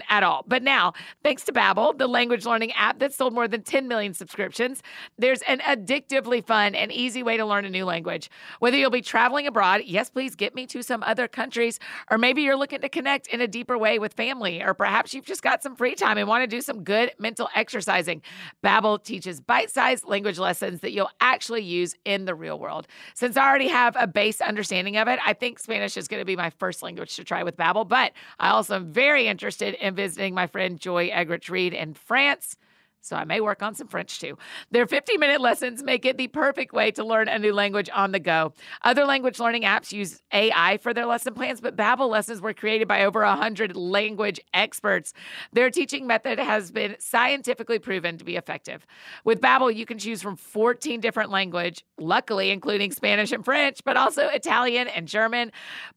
[0.10, 0.44] at all.
[0.48, 0.94] But now,
[1.24, 4.84] thanks to Babbel, the language learning app that sold more than 10 million subscriptions,
[5.18, 8.30] there's an addictively fun and easy way to learn a new language.
[8.60, 11.80] Whether you'll be traveling abroad, yes, please get me to some other countries,
[12.12, 15.26] or maybe you're looking to connect in a deeper way with family, or perhaps you've
[15.26, 18.22] just got some free time and want to do some good mental exercising.
[18.64, 22.88] Babbel teaches bite-sized language lessons that you'll actually use in the real world.
[23.14, 26.26] Since I already have a base understanding of it, I think Spanish is going to
[26.26, 29.96] be my first language to try with Babbel, but I also am very interested in
[29.96, 32.58] visiting my friend Joy Eggerichs Reed in France
[33.06, 34.38] so I may work on some French too.
[34.72, 38.12] Their 50 minute lessons make it the perfect way to learn a new language on
[38.12, 38.54] the go.
[38.84, 42.88] Other language learning apps use AI for their lesson plans, but Babbel lessons were created
[42.88, 45.14] by over 100 language experts.
[45.54, 48.86] Their teaching method has been scientifically proven to be effective.
[49.24, 53.98] With Babbel, you can choose from 14 different language, luckily including Spanish and French, but
[53.98, 55.52] also Italian and German.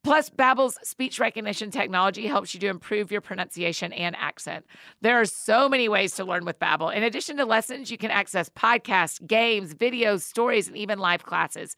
[0.05, 4.67] Plus, Babbel's speech recognition technology helps you to improve your pronunciation and accent.
[5.01, 8.11] There are so many ways to learn with Babbel in addition to lessons, you can
[8.11, 11.77] access podcasts, games, videos, stories, and even live classes.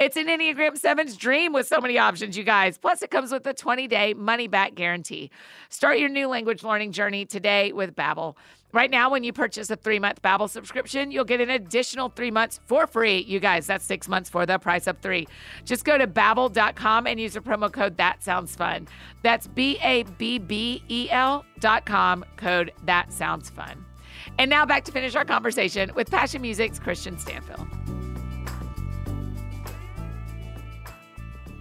[0.00, 2.78] It's an Enneagram 7's dream with so many options, you guys.
[2.78, 5.30] Plus, it comes with a 20 day money back guarantee.
[5.68, 8.34] Start your new language learning journey today with Babbel.
[8.72, 12.58] Right now, when you purchase a three-month Babbel subscription, you'll get an additional three months
[12.64, 13.18] for free.
[13.18, 15.28] You guys, that's six months for the price of three.
[15.66, 18.88] Just go to babbel.com and use the promo code That Sounds Fun.
[19.22, 19.84] That's B-A-B-B-E-L
[21.60, 23.84] dot com, code That Sounds Fun.
[24.38, 27.68] And now back to finish our conversation with Passion Music's Christian Stanfill.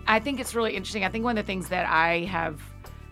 [0.07, 1.03] I think it's really interesting.
[1.05, 2.61] I think one of the things that I have,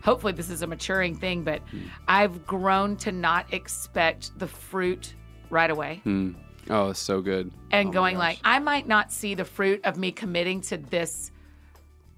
[0.02, 1.88] hopefully, this is a maturing thing, but mm.
[2.08, 5.14] I've grown to not expect the fruit
[5.48, 6.02] right away.
[6.04, 6.34] Mm.
[6.68, 7.50] Oh, it's so good.
[7.70, 11.32] And oh going like, I might not see the fruit of me committing to this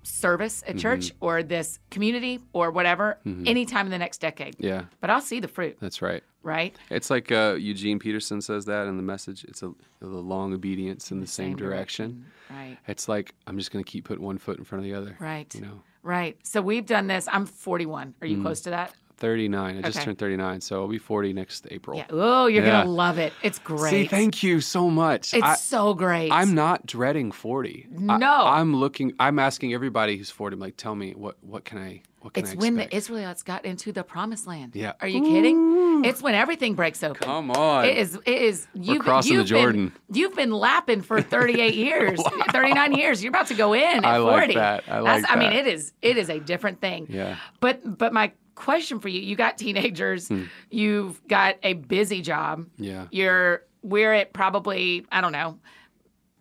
[0.03, 0.79] service at mm-hmm.
[0.79, 3.47] church or this community or whatever mm-hmm.
[3.47, 4.57] anytime in the next decade.
[4.59, 4.85] Yeah.
[5.01, 5.77] But I'll see the fruit.
[5.81, 6.23] That's right.
[6.43, 6.75] Right?
[6.91, 9.45] It's like uh, Eugene Peterson says that in the message.
[9.45, 12.07] It's a, long obedience in the, the same, same direction.
[12.07, 12.27] direction.
[12.51, 12.79] Right.
[12.89, 15.17] It's like I'm just going to keep putting one foot in front of the other.
[15.21, 15.55] Right.
[15.55, 15.83] You know.
[16.03, 16.37] Right.
[16.43, 17.29] So we've done this.
[17.31, 18.15] I'm 41.
[18.21, 18.43] Are you mm.
[18.43, 18.93] close to that?
[19.23, 19.79] 39.
[19.79, 21.97] I just turned 39, so I'll be 40 next April.
[21.97, 22.07] Yeah.
[22.11, 22.83] Oh, you're yeah.
[22.83, 23.33] gonna love it.
[23.41, 23.91] It's great.
[23.91, 25.33] See, thank you so much.
[25.33, 26.33] It's I, so great.
[26.33, 27.87] I'm not dreading 40.
[27.93, 28.27] No.
[28.27, 29.13] I, am looking.
[29.21, 30.55] I'm asking everybody who's 40.
[30.55, 33.45] I'm like, tell me what what can I what can it's I when the Israelites
[33.45, 34.75] got into the promised land.
[34.75, 34.95] Yeah.
[35.01, 36.05] Are you kidding?
[36.05, 37.25] It's when everything breaks open.
[37.25, 37.85] Come on.
[37.85, 38.19] It is.
[38.27, 38.67] It is.
[38.75, 39.89] You've, crossing you've the Jordan.
[39.89, 42.45] Been, you've been lapping for 38 years, wow.
[42.51, 43.23] 39 years.
[43.23, 44.47] You're about to go in at I 40.
[44.47, 44.85] Like that.
[44.89, 45.25] I like.
[45.29, 45.93] I mean, it is.
[46.03, 47.07] It is a different thing.
[47.09, 47.37] Yeah.
[47.61, 49.21] But but my question for you.
[49.21, 50.29] You got teenagers.
[50.29, 50.45] Hmm.
[50.71, 52.67] You've got a busy job.
[52.77, 53.07] Yeah.
[53.11, 55.59] You're we're at probably I don't know.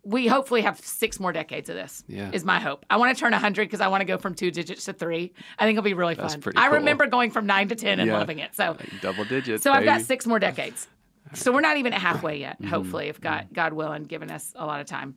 [0.03, 2.03] We hopefully have six more decades of this.
[2.07, 2.31] Yeah.
[2.33, 2.85] Is my hope.
[2.89, 5.33] I want to turn 100 because I want to go from two digits to three.
[5.59, 6.27] I think it'll be really fun.
[6.27, 6.77] That's pretty I cool.
[6.77, 8.17] remember going from nine to 10 and yeah.
[8.17, 8.55] loving it.
[8.55, 9.63] So double digits.
[9.63, 9.87] So baby.
[9.87, 10.87] I've got six more decades.
[11.33, 12.67] So we're not even at halfway yet, mm-hmm.
[12.67, 13.53] hopefully, if God, mm-hmm.
[13.53, 15.15] God willing, giving us a lot of time.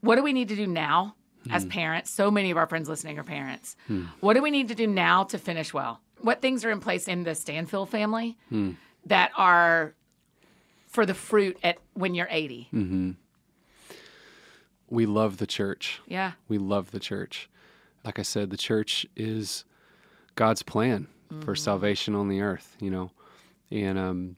[0.00, 1.16] What do we need to do now
[1.50, 1.70] as hmm.
[1.70, 2.10] parents?
[2.10, 3.76] So many of our friends listening are parents.
[3.88, 4.04] Hmm.
[4.20, 6.00] What do we need to do now to finish well?
[6.20, 8.36] What things are in place in the Stanfill family
[9.06, 9.94] that are
[10.88, 12.68] for the fruit at when you're 80?
[12.70, 13.10] Hmm.
[14.90, 16.00] We love the church.
[16.06, 16.32] Yeah.
[16.48, 17.48] We love the church.
[18.04, 19.64] Like I said, the church is
[20.34, 21.08] God's plan
[21.44, 23.10] for salvation on the earth, you know.
[23.70, 24.36] And um,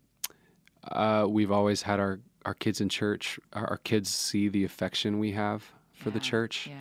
[0.83, 3.39] uh, we've always had our, our kids in church.
[3.53, 6.67] Our, our kids see the affection we have for the church.
[6.67, 6.75] Yeah.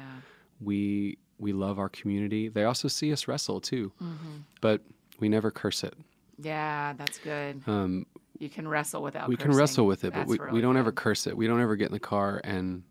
[0.59, 2.47] We we love our community.
[2.49, 4.37] They also see us wrestle too, Mm-hmm.
[4.61, 4.81] but
[5.19, 5.93] we never curse it.
[6.41, 7.61] Yeah, that's good.
[7.67, 8.05] Um,
[8.37, 10.91] You can wrestle without we can wrestle with it, but we, really we don't ever
[10.91, 11.35] curse it.
[11.35, 12.83] We don't ever get in the car and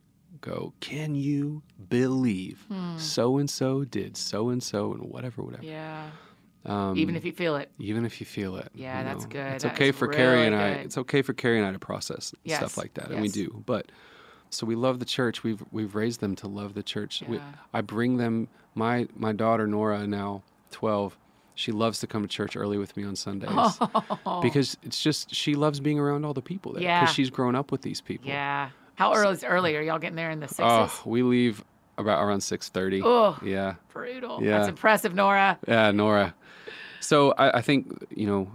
[0.42, 2.66] go, "Can you believe
[2.99, 6.11] so and so did so and so and whatever, whatever." Yeah.
[6.66, 7.70] Um, Even if you feel it.
[7.78, 8.68] even if you feel it.
[8.74, 9.55] Yeah, you that's good.
[9.55, 10.74] It's That okay for Carrie really and I.
[10.74, 10.86] good.
[10.86, 13.62] It's okay for Carrie and I to process Yes, stuff like that, and we do.
[13.64, 13.90] But
[14.51, 15.42] so we love the church.
[15.42, 17.22] We've we've raised them to love the church.
[17.26, 17.40] We,
[17.72, 18.49] I bring them.
[18.74, 21.16] My my daughter Nora now twelve.
[21.55, 23.51] She loves to come to church early with me on Sundays
[24.42, 27.01] because it's just she loves being around all the people there Yeah.
[27.01, 28.28] because she's grown up with these people.
[28.28, 28.70] Yeah.
[28.94, 29.76] How early is early?
[29.76, 30.64] Are y'all getting there in the sixes?
[30.64, 31.64] Oh, we leave
[31.96, 33.03] about around six thirty.
[33.05, 33.36] Oh.
[33.42, 33.74] Yeah.
[33.92, 34.40] Brutal.
[34.42, 34.59] Yeah.
[34.59, 35.59] That's impressive, Nora.
[35.66, 36.34] Yeah, Nora.
[37.01, 38.49] So I, I think you know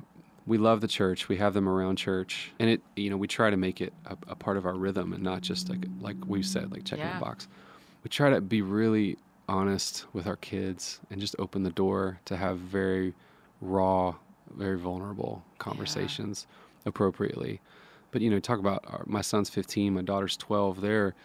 [0.45, 1.29] we love the church.
[1.29, 4.17] We have them around church, and it you know we try to make it a,
[4.27, 7.19] a part of our rhythm and not just like like we said like checking Yeah.
[7.19, 7.47] the box.
[8.03, 9.17] We try to be really
[9.47, 13.13] honest with our kids and just open the door to have very
[13.61, 14.15] raw,
[14.55, 16.47] very vulnerable conversations
[16.85, 17.61] appropriately.
[18.11, 20.81] But you know, talk about our, my son's 15, my daughter's 12.
[20.81, 21.15] They're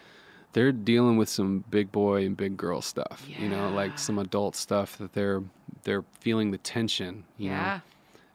[0.53, 3.23] they're dealing with some big boy and big girl stuff.
[3.39, 5.43] You know, like some adult stuff that they're
[5.83, 7.25] they're feeling the tension.
[7.37, 7.63] You Yeah.
[7.75, 7.81] Know?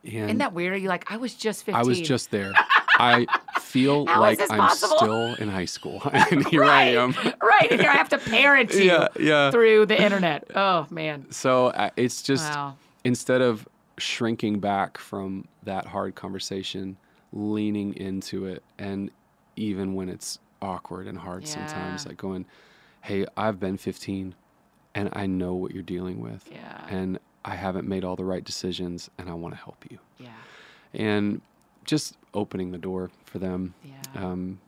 [0.04, 0.74] And Isn't that weird?
[0.74, 1.74] Are You're like, I was just 15.
[1.74, 2.52] I was just there.
[2.98, 3.26] I
[3.60, 4.96] feel How like I'm possible?
[4.98, 6.96] still in high school, and here right.
[6.96, 7.14] I am.
[7.42, 7.68] right.
[7.70, 9.50] And here I have to parent you Yeah, yeah.
[9.50, 10.44] through the internet.
[10.54, 11.30] Oh, man.
[11.30, 12.76] So uh, it's just Wow.
[13.04, 13.66] instead of
[13.98, 16.96] shrinking back from that hard conversation,
[17.32, 19.10] leaning into it, and
[19.56, 22.44] even when it's awkward and hard sometimes, like going,
[23.02, 24.34] "Hey, I've been 15,
[24.94, 26.86] and I know what you're dealing with, Yeah.
[26.88, 30.28] and I haven't made all the right decisions, and I want to help you." Yeah.
[30.94, 31.40] And
[31.84, 33.74] just opening the door for them.
[33.84, 33.94] Yeah.
[34.14, 34.60] Um,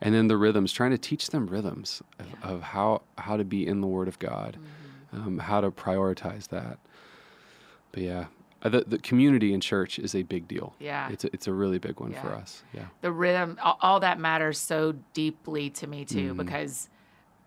[0.00, 2.48] and then the rhythms, trying to teach them rhythms of, Yeah.
[2.50, 4.58] of how how to be in the Word of God,
[5.12, 5.26] Mm-hmm.
[5.28, 6.78] um, how to prioritize that.
[7.92, 8.26] But yeah,
[8.62, 10.74] uh, the the community in church is a big deal.
[10.80, 11.08] Yeah.
[11.10, 12.62] it's a, it's a really big one for us.
[12.74, 16.38] Yeah, the rhythm all, all that matters so deeply to me too Mm-hmm.
[16.38, 16.88] because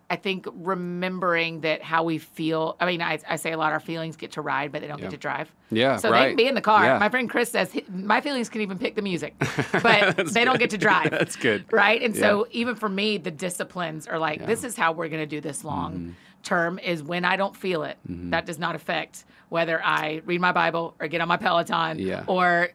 [0.10, 3.80] i think remembering that how we feel i mean I, I say a lot our
[3.80, 5.06] feelings get to ride but they don't Yeah.
[5.06, 6.98] get to drive yeah, so they can be in the car Yeah.
[7.00, 9.34] my friend chris says my feelings can even pick the music
[9.84, 11.66] but they don't get to drive That's good.
[11.72, 14.46] right and so even for me the disciplines are like Yeah.
[14.46, 16.10] this is how we're going to do this long Mm-hmm.
[16.44, 20.52] term is when i don't feel it that does not affect whether i read my
[20.52, 22.24] bible or get on my peloton Yeah.
[22.28, 22.70] or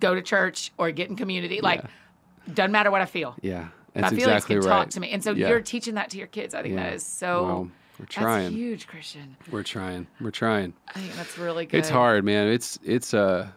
[0.00, 1.82] go to church or get in community like
[2.52, 4.76] doesn't matter what i feel Yeah, my that's feelings exactly can right.
[4.78, 5.48] talk to me and so Yeah.
[5.48, 6.84] you're teaching that to your kids i think Yeah.
[6.84, 7.62] that is so Well,
[7.98, 8.52] we're that's trying.
[8.52, 10.06] huge christian We're trying.
[10.20, 10.74] We're trying.
[10.88, 12.48] i think that's really good It's hard, man.
[12.48, 13.48] It's it's uh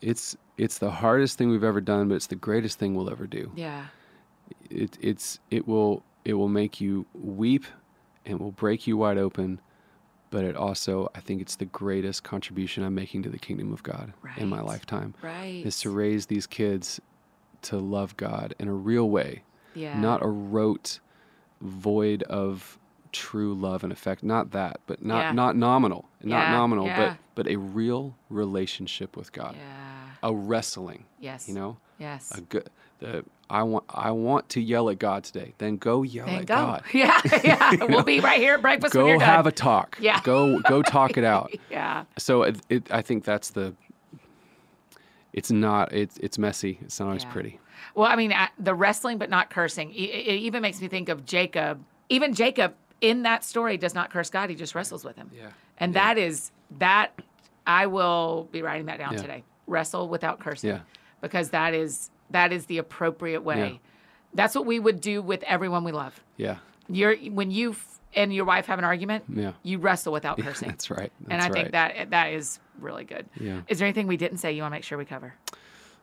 [0.00, 3.26] it's it's the hardest thing we've ever done, but it's the greatest thing we'll ever
[3.26, 3.50] do.
[3.56, 3.86] yeah
[4.70, 7.64] it, it's it will it will make you weep
[8.26, 9.60] and will break you wide open
[10.30, 13.82] but it also i think it's the greatest contribution i'm making to the kingdom of
[13.82, 17.00] god in my lifetime right is to raise these kids
[17.62, 19.42] to love god in a real way
[19.74, 21.00] yeah not a rote
[21.60, 22.78] void of
[23.12, 25.32] true love and affect not that but not Yeah.
[25.32, 31.04] not nominal not Yeah, nominal but but a real relationship with god yeah a wrestling
[31.20, 32.68] yes you know yes a good
[33.00, 35.52] the I want I want to yell at God today.
[35.58, 36.54] Then go yell Then at go.
[36.54, 36.82] God.
[36.94, 37.84] Yeah, yeah.
[37.84, 39.28] We'll be right here at breakfast Go you're done.
[39.28, 39.98] have a talk.
[40.00, 40.22] Yeah.
[40.24, 41.52] Go go talk it out.
[41.70, 42.04] yeah.
[42.16, 43.74] So it, it I think that's the.
[45.34, 45.92] It's not.
[45.92, 46.78] It's it's messy.
[46.80, 47.58] It's not always pretty.
[47.94, 49.92] Well, I mean, the wrestling, but not cursing.
[49.92, 51.82] It, even makes me think of Jacob.
[52.08, 55.30] Even Jacob in that story does not curse God; he just wrestles with him.
[55.34, 55.48] Yeah.
[55.78, 56.14] And Yeah.
[56.14, 57.12] that is that.
[57.64, 59.20] I will be writing that down Yeah.
[59.22, 59.44] today.
[59.68, 60.70] Wrestle without cursing.
[60.70, 60.80] Yeah.
[61.20, 63.72] Because that is that is the appropriate way.
[63.72, 63.78] Yeah.
[64.34, 66.20] That's what we would do with everyone we love.
[66.36, 66.56] Yeah.
[66.88, 67.76] You're when you
[68.14, 69.24] and your wife have an argument.
[69.32, 69.52] Yeah.
[69.62, 70.68] You wrestle without cursing.
[70.68, 71.12] That's right.
[71.20, 71.52] That's and I right.
[71.52, 73.26] think that that is really good.
[73.38, 73.60] Yeah.
[73.68, 75.34] Is there anything we didn't say you want to make sure we cover?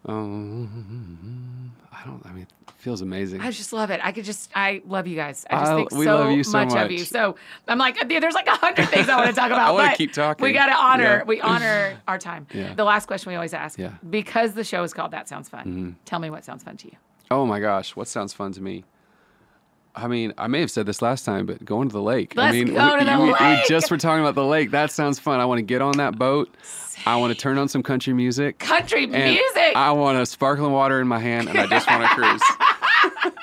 [0.06, 2.26] Um, I don't.
[2.26, 3.42] I mean, it feels amazing.
[3.42, 4.00] I just love it.
[4.04, 5.46] I could just, I love you guys.
[5.50, 5.98] I just I- think so,
[6.44, 7.00] so much, of you.
[7.00, 7.36] So
[7.68, 9.74] I'm like, there's like a hundred things I want to talk about.
[9.74, 10.44] wanna but keep talking.
[10.44, 11.24] We got to honor, Yeah.
[11.24, 12.48] we honor our time.
[12.54, 12.74] Yeah.
[12.74, 13.88] The last question we always ask, Yeah.
[13.90, 14.10] Mm-hmm.
[14.10, 15.98] because the show is called That Sounds Fun.
[16.06, 16.96] Tell me what sounds fun to you.
[17.32, 18.86] Oh my gosh, what sounds fun to me?
[20.04, 22.34] I mean, I may have said this last time, but going to the lake.
[22.38, 24.72] I Let's mean, go we, to the we- we just were talking about the lake.
[24.72, 25.40] That sounds fun.
[25.40, 26.50] I want to get on that boat.
[27.06, 28.60] I want to turn on some country music.
[28.60, 29.74] Country music.
[29.76, 32.42] I want a sparkling water in my hand, and I just want to cruise.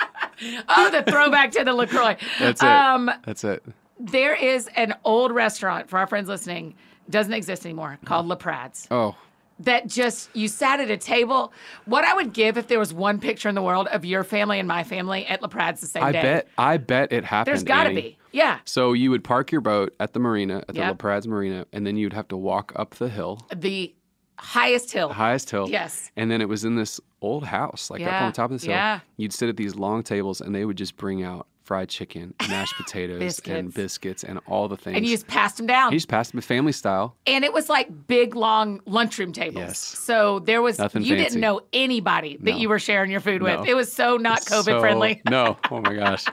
[0.68, 2.16] oh, the throwback to the LaCroix.
[2.38, 2.68] That's it.
[2.68, 3.62] Um, That's it.
[3.98, 6.74] there is an old restaurant for our friends listening,
[7.08, 8.86] doesn't exist anymore, called LaPrade's.
[8.90, 9.16] Oh,
[9.60, 11.52] That just, you sat at a table.
[11.86, 14.58] What I would give if there was one picture in the world of your family
[14.58, 16.20] and my family at LaPrade's the same I day.
[16.22, 16.48] bet.
[16.58, 17.54] I bet it happened.
[17.54, 18.18] There's got to be.
[18.32, 18.58] Yeah.
[18.66, 20.98] So you would park your boat at the marina, at the Yep.
[20.98, 23.94] LaPrade's Marina, and then you'd have to walk up the hill, The
[24.38, 25.08] highest hill.
[25.08, 25.70] the highest hill.
[25.70, 26.10] Yes.
[26.16, 28.64] And then it was in this old house, like up Yeah, on top of this
[28.64, 28.72] hill.
[28.74, 29.00] yeah.
[29.16, 32.74] You'd sit at these long tables, and they would just bring out fried chicken, mashed
[32.78, 33.20] potatoes, and
[33.68, 33.74] Biscuits.
[33.74, 34.96] biscuits, and all the things.
[34.96, 35.90] And you just passed them down.
[35.90, 37.16] he just passed them family style.
[37.26, 39.56] and it was like big, long lunchroom tables.
[39.64, 39.78] Yes.
[39.78, 41.24] So there was, Nothing you fancy.
[41.24, 42.56] didn't know anybody that No.
[42.56, 43.58] you were sharing your food No.
[43.60, 43.68] with.
[43.68, 45.20] It was so not COVID So- friendly.
[45.28, 45.58] no.
[45.70, 46.24] Oh my gosh.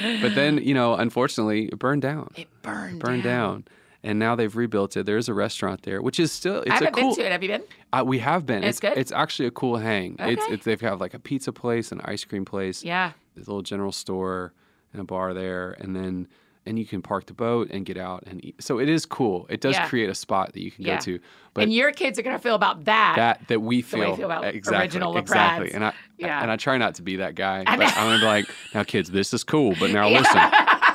[0.00, 2.30] but then, you know, unfortunately, it burned down.
[2.36, 3.64] It burned, burned down.
[4.02, 5.04] And now they've rebuilt it.
[5.04, 7.10] There's a restaurant there, which is still it's I a haven't cool.
[7.10, 7.32] been to it.
[7.32, 7.62] Have you been?
[7.92, 8.62] Uh, we have been.
[8.62, 8.96] It's good?
[8.96, 10.16] It's actually a cool hang.
[10.20, 10.54] It's, Okay.
[10.54, 13.12] it's they've got like a pizza place, an ice cream place, Yeah.
[13.40, 14.52] Little general store,
[14.92, 16.28] and a bar there, and then
[16.68, 18.60] and you can park the boat and get out and eat.
[18.60, 19.46] So it is cool.
[19.48, 19.86] It does Yeah.
[19.88, 20.96] create a spot that you can Yeah.
[20.96, 21.20] go to.
[21.54, 23.12] But and your kids are going to feel about that.
[23.14, 25.72] that that we feel, feel about exactly original exactly.
[25.72, 26.42] And I Yeah.
[26.42, 27.62] and I try not to be that guy.
[27.64, 27.80] But.
[27.96, 29.76] I'm gonna be like, now kids, this is cool.
[29.78, 30.40] But now listen.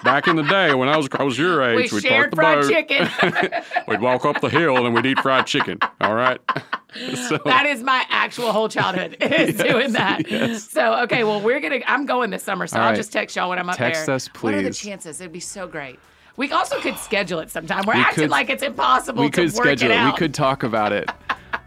[0.04, 2.32] Back in the day when I was, I was your age, we would shared park
[2.32, 3.52] the fried boat.
[3.52, 3.64] chicken.
[3.88, 5.78] We'd walk up the hill and we'd eat fried chicken.
[6.02, 6.40] All right.
[7.30, 10.26] so that is my actual whole childhood is doing that.
[10.60, 11.80] So okay, well we're gonna.
[11.88, 12.96] I'm going this summer, so All I'll right.
[12.98, 14.16] just text y'all when I'm up Text there.
[14.16, 15.22] us, What are the chances?
[15.22, 16.00] It'd be so great.
[16.38, 17.86] We also could schedule it sometime.
[17.86, 19.98] We're We acting could- like it's impossible we to could work schedule it it.
[19.98, 20.14] out.
[20.14, 21.10] We could talk about it.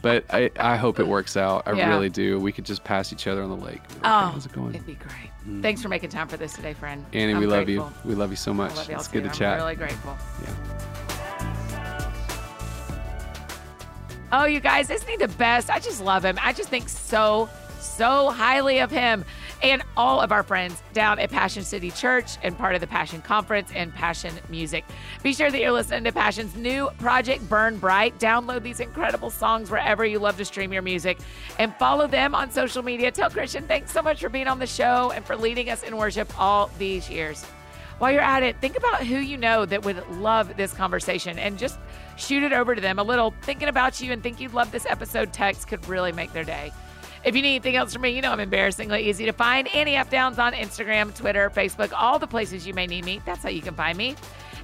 [0.03, 1.63] But I, I hope it works out.
[1.67, 1.89] I Yeah.
[1.89, 2.39] really do.
[2.41, 3.81] We could just pass each other on the lake.
[3.89, 4.75] Like, Oh, How's it going?
[4.75, 5.31] it'd be great.
[5.61, 7.05] Thanks for making time for this today, friend.
[7.13, 7.87] Annie, I'm we love you.
[8.05, 8.89] We love you so much.
[8.89, 9.21] Y'all it's too.
[9.21, 9.59] good to I'm chat.
[9.59, 10.17] really grateful.
[10.43, 10.85] Yeah.
[14.33, 15.71] Oh, you guys, isn't he the best?
[15.71, 16.39] I just love him.
[16.43, 19.25] I just think so, so highly of him
[19.65, 23.23] and all of our friends down at Passion City Church and part of the Passion
[23.23, 24.85] Conference and Passion Music.
[25.23, 28.19] Be sure that you're listening to Passion's new project, Burn Bright.
[28.19, 31.17] Download these incredible songs wherever you love to stream your music
[31.59, 33.11] and follow them on social media.
[33.11, 35.97] Tell Christian, thanks so much for being on the show and for leading us in
[35.97, 37.43] worship all these years.
[37.97, 41.59] While you're at it, think about who you know that would love this conversation and
[41.59, 41.79] just
[42.17, 42.99] shoot it over to them.
[42.99, 46.35] A little thinking about you and think you'd love this episode text could really make
[46.35, 46.71] their day.
[47.25, 49.67] If you need anything else from me, you know I'm embarrassingly easy to find.
[49.75, 50.11] Annie F.
[50.11, 53.23] Downs on Instagram, Twitter, Facebook, all the places you may need me.
[53.25, 54.15] That's how you can find me.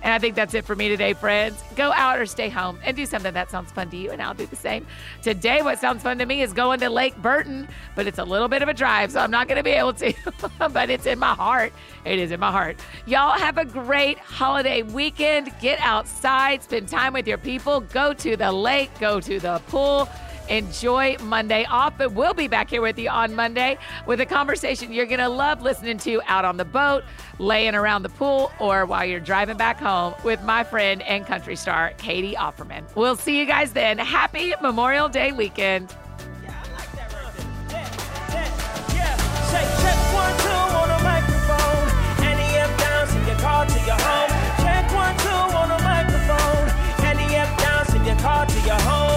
[0.02, 1.62] And I think that's it for me today, friends.
[1.74, 4.34] Go out or stay home and do something that sounds fun to you, and I'll
[4.34, 4.86] do the same.
[5.22, 8.48] Today, what sounds fun to me is going to Lake Burton, but it's a little
[8.48, 10.12] bit of a drive, so I'm not going to be able to,
[10.58, 11.72] but it's in my heart.
[12.04, 12.76] It is in my heart.
[13.06, 15.50] Y'all have a great holiday weekend.
[15.60, 20.08] Get outside, spend time with your people, go to the lake, go to the pool.
[20.50, 24.92] Enjoy Monday off, but we'll be back here with you on Monday with a conversation
[24.92, 27.04] you're going to love listening to out on the boat,
[27.38, 31.56] laying around the pool, or while you're driving back home with my friend and country
[31.56, 32.84] star, Katie Offerman.
[32.96, 33.98] We'll see you guys then.
[33.98, 35.94] Happy Memorial Day weekend.
[48.20, 49.09] call to your home.